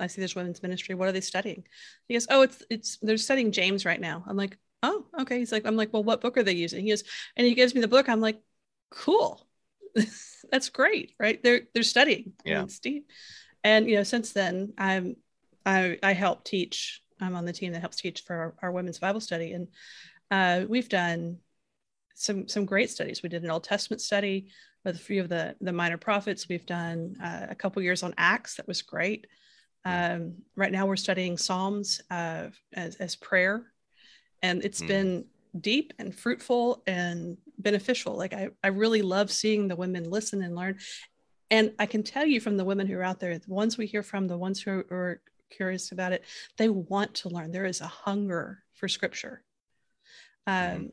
[0.00, 0.94] I see this women's ministry.
[0.94, 1.64] What are they studying?
[2.08, 4.24] He goes, oh, it's it's they're studying James right now.
[4.26, 5.38] I'm like, oh, okay.
[5.38, 6.84] He's like, I'm like, well, what book are they using?
[6.84, 7.04] He goes,
[7.36, 8.08] and he gives me the book.
[8.08, 8.40] I'm like,
[8.90, 9.46] cool,
[10.50, 11.42] that's great, right?
[11.42, 12.32] They're they're studying.
[12.44, 13.02] Yeah, Steve.
[13.62, 15.16] And you know, since then, I'm
[15.66, 18.98] I I help teach I'm on the team that helps teach for our, our women's
[18.98, 19.68] Bible study, and
[20.30, 21.38] uh, we've done
[22.14, 23.22] some some great studies.
[23.22, 24.48] We did an Old Testament study
[24.84, 26.48] with a few of the the minor prophets.
[26.48, 28.56] We've done uh, a couple years on Acts.
[28.56, 29.26] That was great.
[29.84, 33.66] Um, right now, we're studying Psalms uh, as as prayer,
[34.42, 34.88] and it's mm.
[34.88, 35.24] been
[35.58, 38.16] deep and fruitful and beneficial.
[38.16, 40.78] Like I, I really love seeing the women listen and learn.
[41.50, 43.86] And I can tell you from the women who are out there, the ones we
[43.86, 46.24] hear from, the ones who are curious about it
[46.56, 49.42] they want to learn there is a hunger for scripture
[50.48, 50.76] mm-hmm.
[50.76, 50.92] um,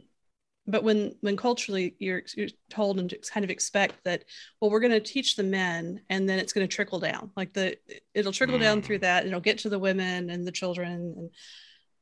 [0.67, 4.23] but when when culturally you're, you're told and kind of expect that
[4.59, 7.53] well we're going to teach the men and then it's going to trickle down like
[7.53, 7.77] the
[8.13, 8.61] it'll trickle mm.
[8.61, 11.29] down through that and it'll get to the women and the children and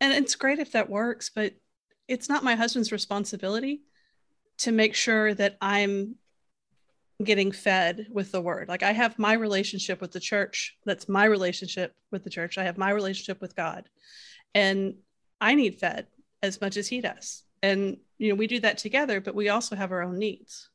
[0.01, 1.54] and it's great if that works but
[2.08, 3.82] it's not my husband's responsibility
[4.58, 6.15] to make sure that i'm
[7.23, 8.67] getting fed with the word.
[8.67, 10.78] Like I have my relationship with the church.
[10.86, 12.58] That's my relationship with the church.
[12.58, 13.88] I have my relationship with God.
[14.54, 14.95] And
[15.39, 16.08] I need fed
[16.43, 17.45] as much as he does.
[17.62, 20.70] And you know, we do that together, but we also have our own needs.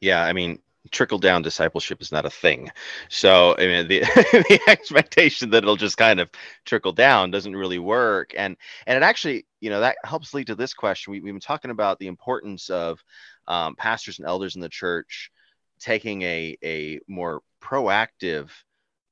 [0.00, 2.70] Yeah, I mean, trickle down discipleship is not a thing.
[3.08, 4.00] So I mean the
[4.48, 6.30] the expectation that it'll just kind of
[6.64, 8.32] trickle down doesn't really work.
[8.36, 11.10] And and it actually, you know, that helps lead to this question.
[11.10, 13.02] We, have been talking about the importance of
[13.46, 15.30] um, pastors and elders in the church
[15.78, 18.50] taking a, a more proactive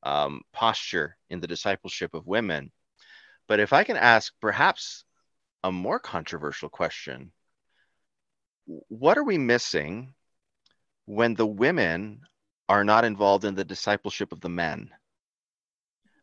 [0.03, 2.71] um, posture in the discipleship of women.
[3.47, 5.05] But if I can ask perhaps
[5.65, 7.33] a more controversial question,
[8.67, 10.15] what are we missing
[11.07, 12.21] when the women
[12.69, 14.91] are not involved in the discipleship of the men?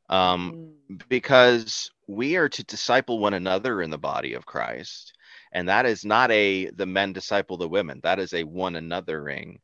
[0.10, 1.10] Um, mm.
[1.10, 5.14] because we are to disciple one another in the body of Christ
[5.56, 9.58] and that is not a the men disciple the women that is a one anothering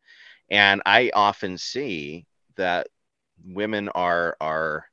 [0.49, 2.87] and i often see that
[3.45, 4.85] women are are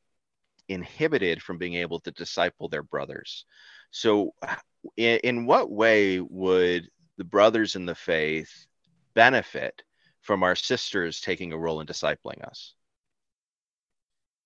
[0.68, 3.46] inhibited from being able to disciple their brothers
[3.90, 4.34] so
[4.96, 8.66] in, in what way would the brothers in the faith
[9.14, 9.82] benefit
[10.20, 12.74] from our sisters taking a role in discipling us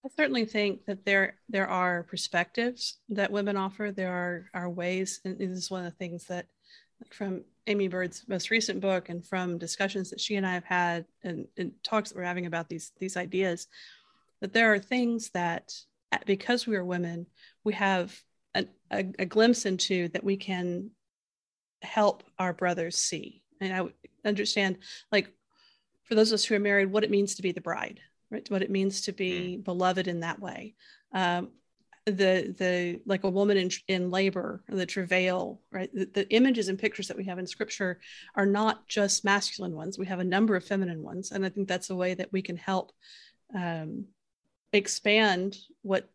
[0.05, 3.93] I certainly think that there there are perspectives that women offer.
[3.93, 6.47] There are are ways, and this is one of the things that
[7.11, 11.05] from Aimee Byrd's most recent book and from discussions that she and I have had
[11.23, 13.69] and, and talks that we're having about these these ideas,
[14.41, 15.73] that there are things that
[16.27, 17.27] because we are women,
[17.63, 18.21] we have
[18.55, 20.91] a, a, a glimpse into that we can
[21.83, 23.43] help our brothers see.
[23.61, 24.79] And I understand,
[25.11, 25.33] like,
[26.05, 28.01] for those of us who are married, what it means to be the bride,
[28.31, 28.49] right?
[28.51, 29.65] What it means to be mm.
[29.65, 30.75] beloved in that way.
[31.13, 31.51] Um,
[32.07, 36.79] the the like a woman in, in labor the travail right the, the, images and
[36.79, 38.01] pictures that we have in scripture
[38.35, 41.69] are not just masculine ones we have a number of feminine ones and i think
[41.69, 42.91] that's a way that we can help
[43.55, 44.05] um,
[44.73, 46.09] expand what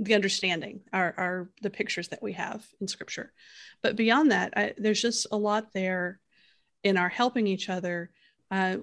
[0.00, 3.32] the understanding are, are the pictures that we have in scripture
[3.82, 6.20] but beyond that I, there's just a lot there
[6.82, 8.10] in our helping each other
[8.50, 8.76] uh,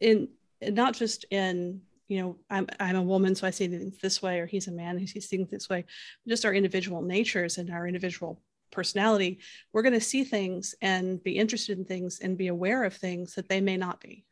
[0.00, 0.28] in
[0.60, 4.40] not just in you know I'm, I'm a woman so i see things this way
[4.40, 5.84] or he's a man who sees things this way
[6.28, 8.40] just our individual natures and our individual
[8.70, 9.40] personality
[9.72, 13.34] we're going to see things and be interested in things and be aware of things
[13.34, 14.24] that they may not be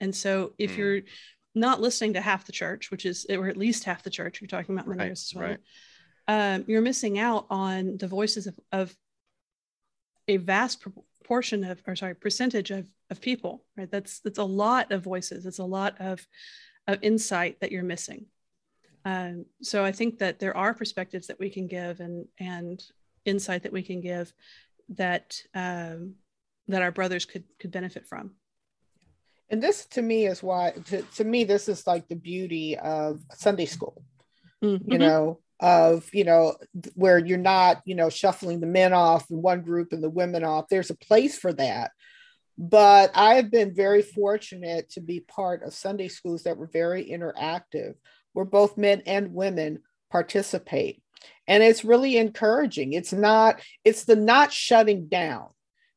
[0.00, 0.76] and so if mm.
[0.76, 1.00] you're
[1.54, 4.48] not listening to half the church, which is, or at least half the church, you're
[4.48, 6.54] talking about in the right, as well, right.
[6.54, 8.96] um, you're missing out on the voices of, of
[10.28, 13.90] a vast proportion of, or sorry, percentage of, of people, right?
[13.90, 15.44] That's, that's a lot of voices.
[15.44, 16.26] It's a lot of,
[16.86, 18.26] of insight that you're missing.
[19.04, 22.82] Um, so I think that there are perspectives that we can give and, and
[23.24, 24.32] insight that we can give
[24.90, 26.14] that, um,
[26.68, 28.32] that our brothers could, could benefit from
[29.50, 33.20] and this to me is why to, to me this is like the beauty of
[33.34, 34.02] sunday school.
[34.62, 34.92] Mm-hmm.
[34.92, 36.56] you know of you know
[36.94, 40.44] where you're not you know shuffling the men off in one group and the women
[40.44, 40.68] off.
[40.68, 41.92] There's a place for that.
[42.58, 47.04] But i have been very fortunate to be part of sunday schools that were very
[47.06, 47.94] interactive
[48.32, 49.80] where both men and women
[50.10, 51.02] participate.
[51.46, 52.92] And it's really encouraging.
[52.92, 55.48] It's not it's the not shutting down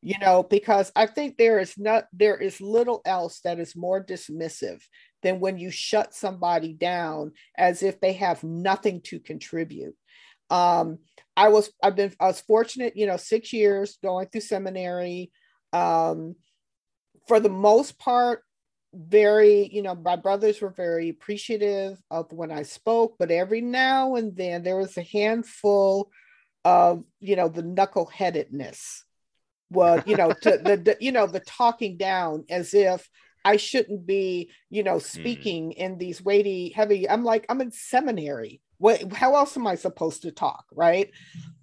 [0.06, 4.06] you know because i think there is not there is little else that is more
[4.06, 4.80] dismissive
[5.24, 9.96] than when you shut somebody down as if they have nothing to contribute.
[10.52, 11.00] Um
[11.36, 15.32] i was i've been i was fortunate you know six years going through seminary.
[15.74, 16.36] Um
[17.28, 18.44] for the most part
[18.94, 24.16] very you know my brothers were very appreciative of when i spoke but every now
[24.16, 26.10] and then there was a handful
[26.64, 29.02] of you know the knuckleheadedness
[29.70, 33.10] well you know to the, the, you know the talking down as if
[33.44, 35.02] i shouldn't be you know mm.
[35.02, 35.74] speaking mm.
[35.74, 40.24] in these weighty heavy i'm like i'm in seminary what how else am i supposed
[40.24, 41.12] to talk right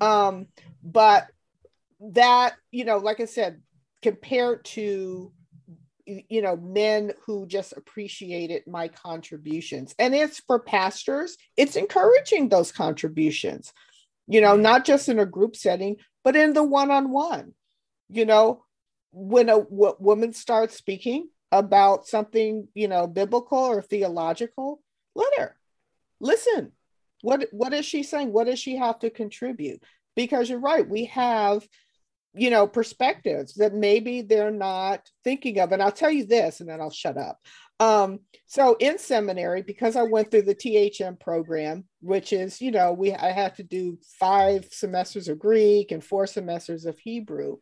[0.00, 0.46] um
[0.82, 1.26] but
[2.00, 3.60] that you know like i said
[4.02, 5.32] compared to
[6.04, 12.72] you know men who just appreciated my contributions and it's for pastors it's encouraging those
[12.72, 13.72] contributions
[14.26, 17.54] you know not just in a group setting but in the one-on-one
[18.12, 18.64] you know,
[19.12, 24.82] when a w- woman starts speaking about something, you know, biblical or theological,
[25.14, 25.56] let her
[26.20, 26.72] listen.
[27.22, 28.32] What what is she saying?
[28.32, 29.82] What does she have to contribute?
[30.16, 31.66] Because you're right, we have,
[32.34, 35.72] you know, perspectives that maybe they're not thinking of.
[35.72, 37.38] And I'll tell you this, and then I'll shut up.
[37.80, 42.92] Um, so in seminary, because I went through the THM program, which is, you know,
[42.92, 47.58] we I had to do five semesters of Greek and four semesters of Hebrew.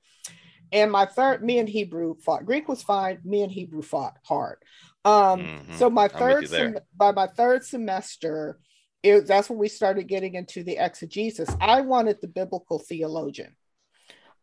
[0.73, 2.47] And my third, me and Hebrew fought.
[2.47, 3.19] Greek was fine.
[3.25, 4.59] Me and Hebrew fought hard.
[5.05, 5.77] Um, mm-hmm.
[5.77, 8.59] So my third, sem- by my third semester,
[9.03, 11.55] it, that's when we started getting into the exegesis.
[11.61, 13.57] I wanted the biblical theologian.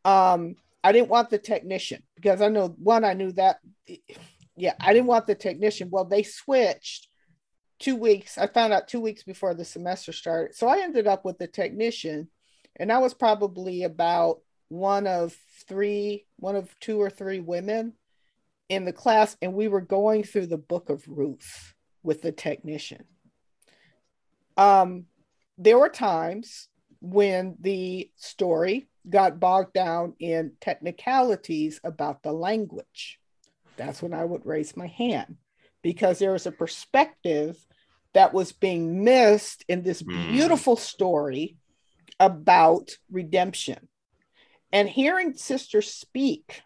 [0.04, 3.60] Um, I didn't want the technician because I know one, I knew that
[4.58, 5.90] yeah, I didn't want the technician.
[5.92, 7.08] Well, they switched
[7.80, 8.38] two weeks.
[8.38, 10.56] I found out two weeks before the semester started.
[10.56, 12.30] So I ended up with the technician,
[12.76, 15.36] and I was probably about one of
[15.68, 17.94] three, one of two or three women
[18.70, 23.06] in the class, and we were going through the book of Ruth with the technician.
[24.58, 25.06] Um,
[25.58, 26.68] there were times
[27.00, 33.20] when the story got bogged down in technicalities about the language
[33.78, 35.38] that's when I would raise my hand
[35.82, 37.56] because there was a perspective
[38.14, 40.32] that was being missed in this mm.
[40.32, 41.56] beautiful story
[42.20, 43.88] about redemption.
[44.72, 46.62] And hearing sisters speak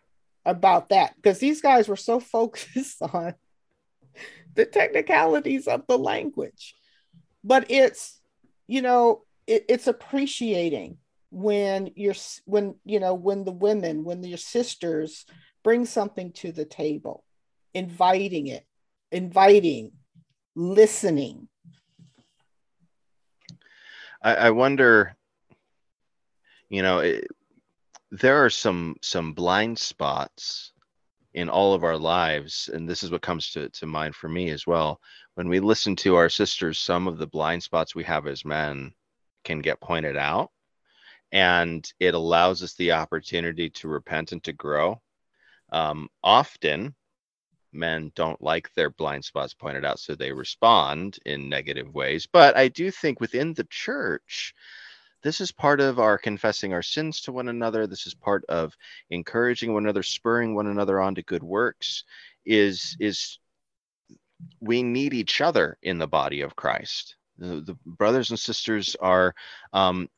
[0.45, 3.35] about that, because these guys were so focused on
[4.53, 6.75] the technicalities of the language.
[7.43, 8.19] But it's,
[8.67, 10.97] you know, it, it's appreciating
[11.31, 15.25] when you're when you know when the women when your sisters
[15.63, 17.23] bring something to the table,
[17.73, 18.65] inviting it,
[19.11, 19.91] inviting,
[20.55, 21.47] listening.
[24.23, 25.15] I, I wonder,
[26.69, 27.27] you know, it,
[28.11, 30.73] there are some some blind spots
[31.33, 34.49] in all of our lives and this is what comes to, to mind for me
[34.49, 34.99] as well.
[35.35, 38.93] When we listen to our sisters some of the blind spots we have as men
[39.45, 40.51] can get pointed out
[41.31, 45.01] and it allows us the opportunity to repent and to grow.
[45.71, 46.93] Um, often
[47.71, 52.27] men don't like their blind spots pointed out so they respond in negative ways.
[52.29, 54.53] But i do think within the church
[55.23, 57.87] this is part of our confessing our sins to one another.
[57.87, 58.73] This is part of
[59.09, 62.03] encouraging one another spurring one another on to good works
[62.45, 63.39] is is
[64.59, 67.15] we need each other in the body of christ.
[67.37, 69.35] The, the brothers and sisters are
[69.73, 70.09] um,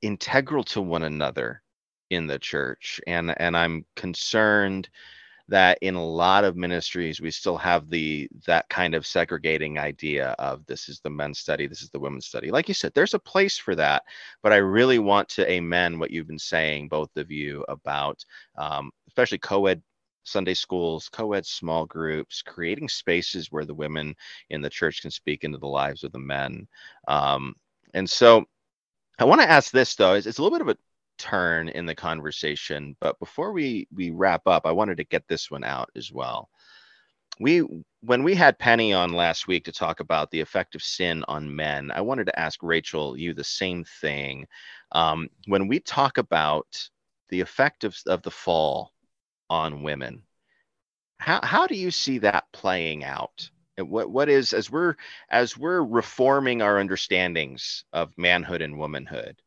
[0.00, 1.62] integral to one another
[2.10, 3.00] in the church.
[3.06, 4.88] And and i'm concerned
[5.48, 10.30] that in a lot of ministries we still have the that kind of segregating idea
[10.38, 13.14] of this is the men's study this is the women's study like you said there's
[13.14, 14.02] a place for that
[14.42, 18.24] but i really want to amen what you've been saying both of you about
[18.56, 19.82] um, especially co-ed
[20.24, 24.14] Sunday schools, co ed small groups, creating spaces where the women
[24.50, 26.66] in the church can speak into the lives of the men.
[27.08, 27.54] Um,
[27.94, 28.44] and so
[29.18, 30.78] I want to ask this, though, it's, it's a little bit of a
[31.18, 32.96] turn in the conversation.
[33.00, 36.48] But before we we wrap up, I wanted to get this one out as well.
[37.40, 37.62] We
[38.02, 41.54] when we had Penny on last week to talk about the effect of sin on
[41.54, 44.46] men, I wanted to ask Rachel you the same thing.
[44.92, 46.66] Um, when we talk about
[47.30, 48.92] the effect of, of the fall
[49.48, 50.22] on women,
[51.18, 53.50] how how do you see that playing out?
[53.78, 54.96] And what what is as we're
[55.30, 59.40] as we're reforming our understandings of manhood and womanhood?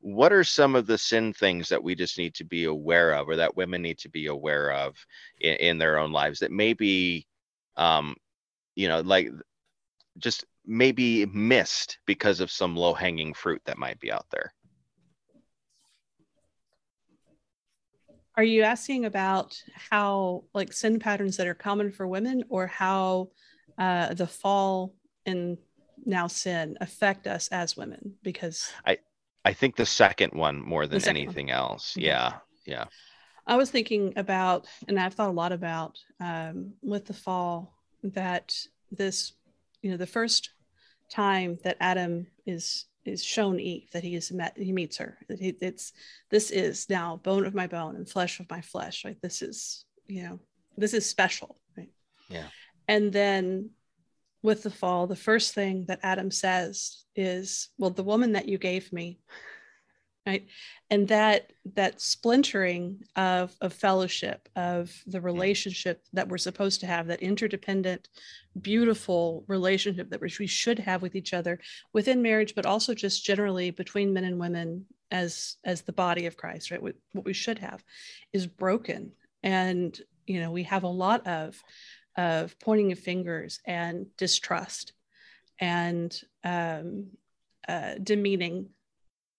[0.00, 3.28] What are some of the sin things that we just need to be aware of
[3.28, 4.94] or that women need to be aware of
[5.40, 7.26] in, in their own lives that maybe
[7.76, 8.14] um
[8.76, 9.30] you know like
[10.18, 14.52] just maybe missed because of some low hanging fruit that might be out there?
[18.36, 23.30] Are you asking about how like sin patterns that are common for women or how
[23.78, 24.94] uh, the fall
[25.26, 25.58] and
[26.04, 28.14] now sin affect us as women?
[28.22, 28.98] Because i
[29.44, 31.56] I think the second one more than anything one.
[31.56, 31.96] else.
[31.96, 32.34] Yeah.
[32.66, 32.86] Yeah.
[33.46, 38.54] I was thinking about, and I've thought a lot about um, with the fall that
[38.92, 39.32] this,
[39.80, 40.50] you know, the first
[41.10, 45.16] time that Adam is is shown Eve that he is met, he meets her.
[45.28, 45.94] That he, it's
[46.28, 49.04] this is now bone of my bone and flesh of my flesh.
[49.04, 50.40] Right, this is, you know,
[50.76, 51.58] this is special.
[51.74, 51.90] Right.
[52.28, 52.48] Yeah.
[52.86, 53.70] And then
[54.42, 58.58] with the fall, the first thing that Adam says is, "Well, the woman that you
[58.58, 59.20] gave me."
[60.26, 60.46] Right?
[60.90, 67.06] And that that splintering of of fellowship, of the relationship that we're supposed to have,
[67.06, 68.08] that interdependent,
[68.60, 71.58] beautiful relationship that we should have with each other
[71.94, 76.36] within marriage, but also just generally between men and women as as the body of
[76.36, 76.82] Christ, right?
[76.82, 77.82] What, what we should have
[78.32, 79.12] is broken.
[79.42, 81.60] And you know, we have a lot of
[82.18, 84.92] of pointing of fingers and distrust
[85.60, 87.06] and um,
[87.68, 88.68] uh, demeaning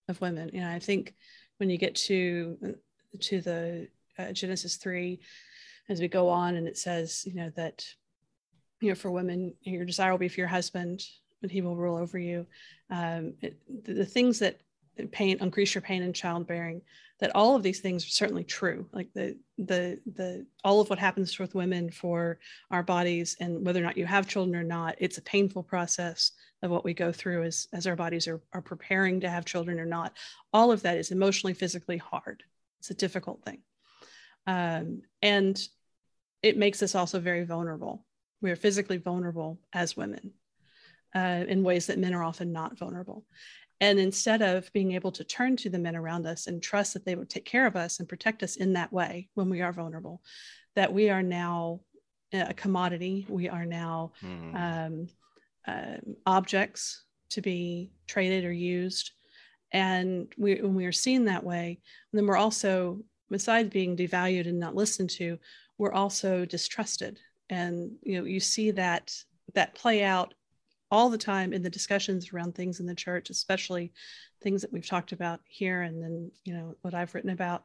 [0.08, 0.50] of women.
[0.52, 1.14] You know, I think
[1.58, 2.74] when you get to
[3.20, 5.20] to the uh, Genesis three,
[5.88, 7.84] as we go on, and it says, you know, that
[8.80, 11.04] you know, for women, your desire will be for your husband,
[11.42, 12.46] but he will rule over you.
[12.88, 14.58] Um, it, the, the things that
[15.12, 16.80] pain increase your pain in childbearing
[17.20, 20.98] that all of these things are certainly true like the the the all of what
[20.98, 22.38] happens with women for
[22.70, 26.32] our bodies and whether or not you have children or not it's a painful process
[26.62, 29.80] of what we go through as as our bodies are, are preparing to have children
[29.80, 30.16] or not.
[30.52, 32.42] All of that is emotionally physically hard.
[32.78, 33.58] It's a difficult thing.
[34.46, 35.60] Um, and
[36.42, 38.04] it makes us also very vulnerable.
[38.40, 40.32] We are physically vulnerable as women
[41.14, 43.24] uh, in ways that men are often not vulnerable
[43.80, 47.04] and instead of being able to turn to the men around us and trust that
[47.04, 49.72] they would take care of us and protect us in that way when we are
[49.72, 50.20] vulnerable,
[50.76, 51.80] that we are now
[52.32, 54.54] a commodity, we are now mm.
[54.54, 55.08] um,
[55.66, 59.12] uh, objects to be traded or used.
[59.72, 61.80] And we, when we are seen that way,
[62.12, 63.00] then we're also,
[63.30, 65.38] besides being devalued and not listened to,
[65.78, 67.18] we're also distrusted.
[67.48, 69.14] And you know, you see that
[69.54, 70.34] that play out
[70.90, 73.92] all the time in the discussions around things in the church, especially
[74.42, 77.62] things that we've talked about here, and then you know what I've written about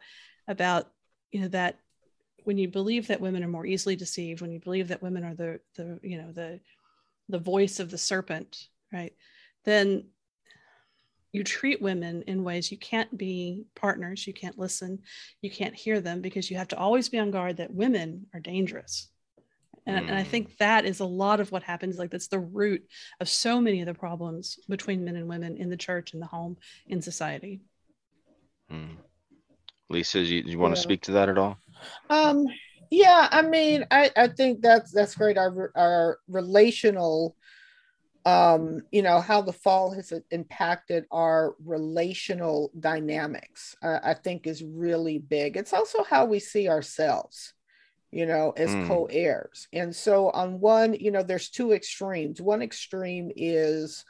[0.47, 0.91] about
[1.31, 1.79] you know that
[2.43, 5.33] when you believe that women are more easily deceived, when you believe that women are
[5.33, 6.59] the the you know the
[7.29, 9.13] the voice of the serpent, right?
[9.63, 10.05] Then
[11.31, 14.99] you treat women in ways you can't be partners, you can't listen,
[15.41, 18.39] you can't hear them because you have to always be on guard that women are
[18.39, 19.09] dangerous
[19.85, 20.09] and, mm.
[20.09, 20.27] and, I mm.
[20.27, 21.97] think that is a lot of what happens.
[21.97, 22.83] Like that's the root
[23.19, 26.25] of so many of the problems between men and women in the church, in the
[26.25, 26.57] home,
[26.87, 27.61] in society.
[28.71, 28.97] Mm.
[29.89, 30.75] Lisa, you, you want yeah.
[30.75, 31.57] to speak to that at all?
[32.09, 32.47] Um,
[32.89, 35.37] yeah, I mean, I, I think that's that's great.
[35.37, 37.35] Our our relational,
[38.25, 43.75] um, you know, how the fall has impacted our relational dynamics.
[43.83, 45.57] Uh, I think is really big.
[45.57, 47.53] It's also how we see ourselves,
[48.15, 48.87] you know, as mm.
[48.87, 49.67] co-heirs.
[49.73, 52.41] And so, on one, you know, there's two extremes.
[52.41, 54.05] One extreme is,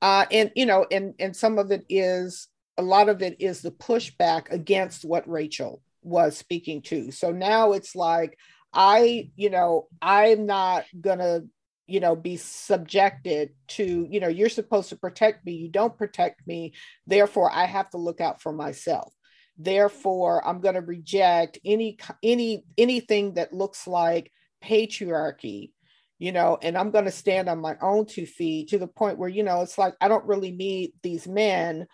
[0.00, 2.46] uh, and you know, and and some of it is
[2.78, 7.10] a lot of it is the pushback against what Rachel was speaking to.
[7.10, 8.38] So now it's like,
[8.72, 11.40] I, you know, I'm not gonna,
[11.88, 15.54] you know, be subjected to, you know, you're supposed to protect me.
[15.54, 16.74] You don't protect me.
[17.08, 19.12] Therefore, I have to look out for myself.
[19.58, 24.32] Therefore, I'm going to reject any any anything that looks like
[24.62, 25.70] patriarchy
[26.18, 29.18] you know, and I'm going to stand on my own two feet to the point
[29.18, 31.86] where, you know, it's like I don't really need these men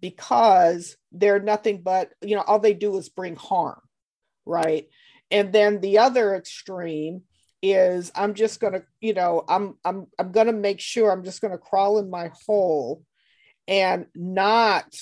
[0.00, 3.80] because they're nothing but, you know, all they do is bring harm,
[4.44, 4.86] right?
[5.30, 7.22] And then the other extreme
[7.62, 11.24] is I'm just going to, you know, I'm I'm I'm going to make sure I'm
[11.24, 13.02] just going to crawl in my hole
[13.66, 14.94] and not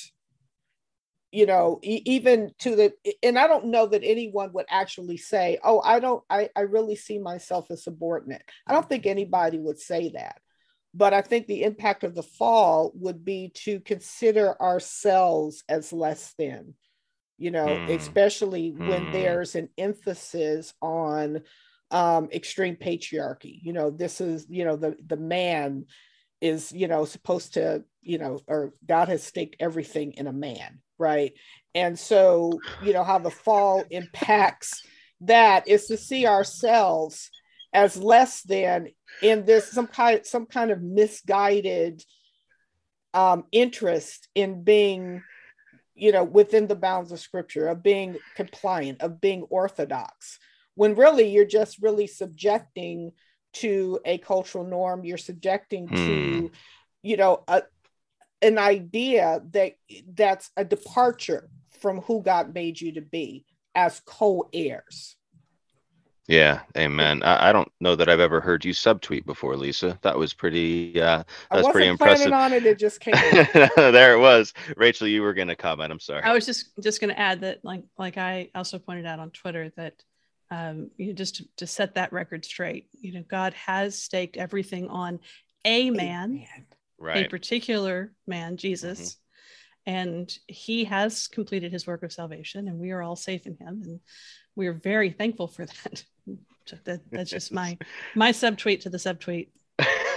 [1.31, 5.81] you know even to the and i don't know that anyone would actually say oh
[5.85, 10.09] i don't i, I really see myself as subordinate i don't think anybody would say
[10.11, 10.41] that
[10.95, 16.35] but I think the impact of the fall would be to consider ourselves as less
[16.39, 16.74] than,
[17.37, 17.97] you know, mm.
[17.97, 18.89] especially mm.
[18.89, 19.12] when hmm.
[19.12, 21.43] there's an emphasis on
[21.91, 23.61] um, extreme patriarchy.
[23.62, 25.87] You know, this is, you know, the the man
[26.41, 30.80] is, you know, supposed to, you know, or God has staked everything in a man,
[30.99, 31.32] right?
[31.74, 34.82] And so, you know, how the fall impacts
[35.22, 37.30] that is to see ourselves
[37.72, 38.89] as less than
[39.22, 42.03] in this some kind some kind of misguided
[43.14, 45.22] um, interest in being
[45.95, 50.39] you know within the bounds of scripture of being compliant of being orthodox
[50.74, 53.11] when really you're just really subjecting
[53.53, 55.94] to a cultural norm you're subjecting hmm.
[55.94, 56.51] to
[57.03, 57.62] you know a,
[58.42, 59.74] an idea that
[60.14, 61.49] that's a departure
[61.80, 63.44] from who god made you to be
[63.74, 65.16] as co-heirs
[66.28, 67.22] yeah, amen.
[67.22, 69.99] I, I, don't know that I've ever heard you subtweet before, Lisa.
[70.03, 71.01] That was pretty.
[71.01, 72.32] Uh, that was pretty impressive.
[72.32, 73.14] on it; it just came.
[73.14, 74.53] there it was.
[74.76, 75.90] Rachel, you were going to comment.
[75.90, 76.22] I'm sorry.
[76.22, 79.30] I was just just going to add that, like, like I also pointed out on
[79.30, 80.05] Twitter that,
[80.51, 82.88] um, you know, just to, to set that record straight.
[82.92, 85.20] You know, God has staked everything on
[85.64, 86.44] a man,
[86.99, 87.26] right.
[87.26, 89.01] a particular man, Jesus.
[89.01, 89.18] Mm-hmm
[89.86, 93.80] and he has completed his work of salvation and we are all safe in him
[93.82, 94.01] and
[94.55, 96.05] we are very thankful for that
[96.84, 97.78] that, that's just my
[98.14, 99.49] my subtweet to the subtweet.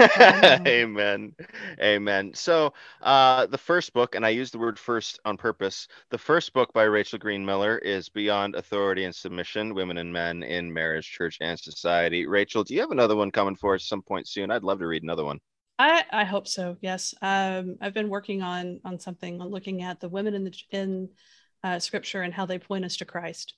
[0.01, 1.35] Amen.
[1.79, 2.33] Amen.
[2.33, 6.53] So, uh, the first book, and I use the word first on purpose, the first
[6.53, 11.11] book by Rachel Green Miller is Beyond Authority and Submission Women and Men in Marriage,
[11.11, 12.25] Church, and Society.
[12.25, 14.49] Rachel, do you have another one coming for us some point soon?
[14.49, 15.39] I'd love to read another one.
[15.77, 16.77] I, I hope so.
[16.81, 17.13] Yes.
[17.21, 21.09] Um, I've been working on on something on looking at the women in the in
[21.63, 23.55] uh, scripture and how they point us to Christ.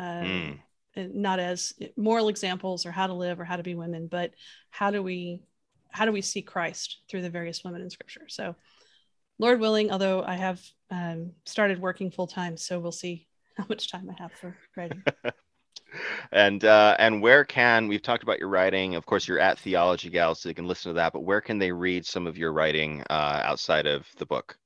[0.00, 0.58] Um, mm
[0.96, 4.32] not as moral examples or how to live or how to be women, but
[4.70, 5.42] how do we
[5.90, 8.26] how do we see Christ through the various women in Scripture?
[8.28, 8.56] So,
[9.38, 13.90] Lord willing, although I have um, started working full time, so we'll see how much
[13.90, 15.04] time I have for writing.
[16.32, 18.96] and uh, and where can we've talked about your writing?
[18.96, 21.12] Of course, you're at Theology Gal, so they can listen to that.
[21.12, 24.56] But where can they read some of your writing uh, outside of the book?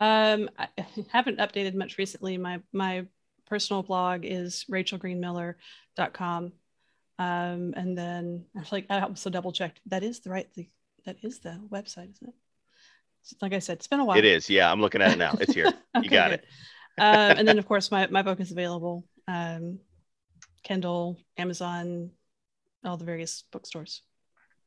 [0.00, 0.68] Um, I
[1.10, 2.38] haven't updated much recently.
[2.38, 3.06] My my
[3.46, 6.52] personal blog is rachelgreenmiller.com.
[7.18, 9.80] Um, and then I was like, I also double checked.
[9.86, 10.68] That is the right, the,
[11.04, 12.34] that is the website, isn't it?
[13.40, 14.18] Like I said, it's been a while.
[14.18, 14.48] It is.
[14.50, 14.70] Yeah.
[14.70, 15.34] I'm looking at it now.
[15.40, 15.66] It's here.
[15.96, 16.40] okay, you got good.
[16.40, 16.46] it.
[16.98, 19.04] um, and then of course my, my book is available.
[19.26, 19.80] Um,
[20.62, 22.10] Kindle, Amazon,
[22.84, 24.02] all the various bookstores.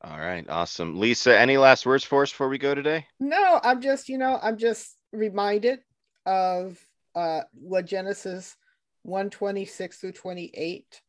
[0.01, 0.45] All right.
[0.49, 0.97] Awesome.
[0.97, 3.05] Lisa, any last words for us before we go today?
[3.19, 5.79] No, I'm just, you know, I'm just reminded
[6.25, 6.79] of
[7.15, 8.55] uh, what Genesis
[9.03, 11.01] 126 through 28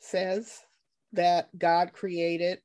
[0.00, 0.60] says
[1.12, 2.60] that God created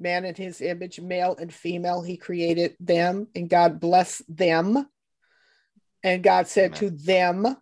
[0.00, 4.86] man in his image, male and female, he created them, and God blessed them.
[6.02, 6.78] And God said Amen.
[6.78, 7.56] to them,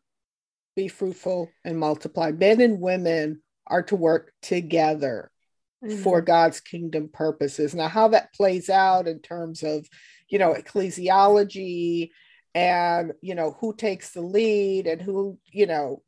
[0.76, 2.30] Be fruitful and multiply.
[2.30, 5.30] Men and women are to work together
[5.84, 6.02] mm-hmm.
[6.02, 7.74] for God's kingdom purposes.
[7.74, 9.86] Now, how that plays out in terms of,
[10.28, 12.10] you know, ecclesiology
[12.54, 16.02] and, you know, who takes the lead and who, you know,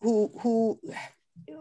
[0.00, 0.80] who who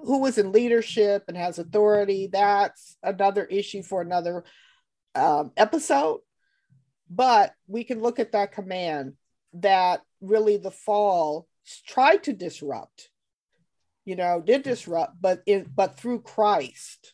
[0.03, 4.43] who is in leadership and has authority that's another issue for another
[5.15, 6.19] um, episode
[7.09, 9.13] but we can look at that command
[9.53, 11.47] that really the fall
[11.87, 13.09] tried to disrupt,
[14.05, 17.13] you know, did disrupt, but it, but through Christ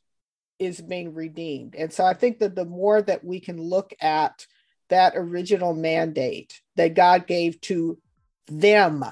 [0.59, 1.75] is being redeemed.
[1.75, 4.45] And so I think that the more that we can look at
[4.89, 7.97] that original mandate that God gave to
[8.47, 9.05] them,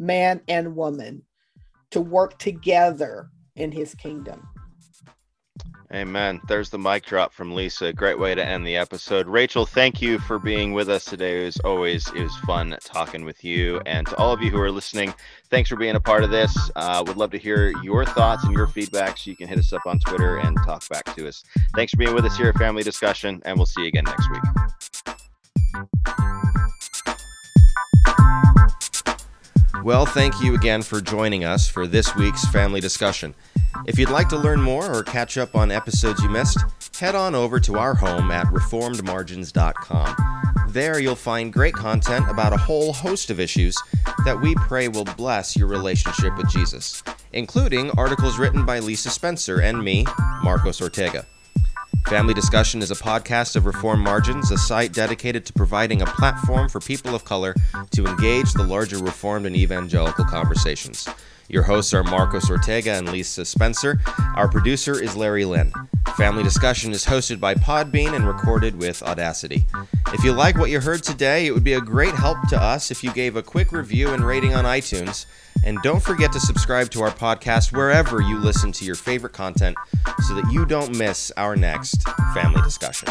[0.00, 1.22] man and woman,
[1.90, 4.48] to work together in his kingdom.
[5.92, 6.40] Amen.
[6.46, 7.92] There's the mic drop from Lisa.
[7.92, 9.26] Great way to end the episode.
[9.26, 11.44] Rachel, thank you for being with us today.
[11.44, 14.70] Was always it was fun talking with you, and to all of you who are
[14.70, 15.12] listening,
[15.50, 16.70] thanks for being a part of this.
[16.76, 19.18] Uh, would love to hear your thoughts and your feedback.
[19.18, 21.42] So you can hit us up on Twitter and talk back to us.
[21.74, 24.30] Thanks for being with us here at Family Discussion, and we'll see you again next
[24.30, 24.42] week.
[29.82, 33.34] Well, thank you again for joining us for this week's family discussion.
[33.86, 36.58] If you'd like to learn more or catch up on episodes you missed,
[36.98, 40.16] head on over to our home at reformedmargins.com.
[40.68, 43.74] There you'll find great content about a whole host of issues
[44.26, 47.02] that we pray will bless your relationship with Jesus,
[47.32, 50.04] including articles written by Lisa Spencer and me,
[50.42, 51.24] Marcos Ortega.
[52.06, 56.68] Family Discussion is a podcast of Reformed Margins, a site dedicated to providing a platform
[56.68, 57.54] for people of color
[57.92, 61.08] to engage the larger Reformed and evangelical conversations.
[61.50, 64.00] Your hosts are Marcos Ortega and Lisa Spencer.
[64.36, 65.72] Our producer is Larry Lynn.
[66.16, 69.66] Family Discussion is hosted by Podbean and recorded with Audacity.
[70.12, 72.92] If you like what you heard today, it would be a great help to us
[72.92, 75.26] if you gave a quick review and rating on iTunes.
[75.64, 79.76] And don't forget to subscribe to our podcast wherever you listen to your favorite content
[80.28, 83.08] so that you don't miss our next family discussion.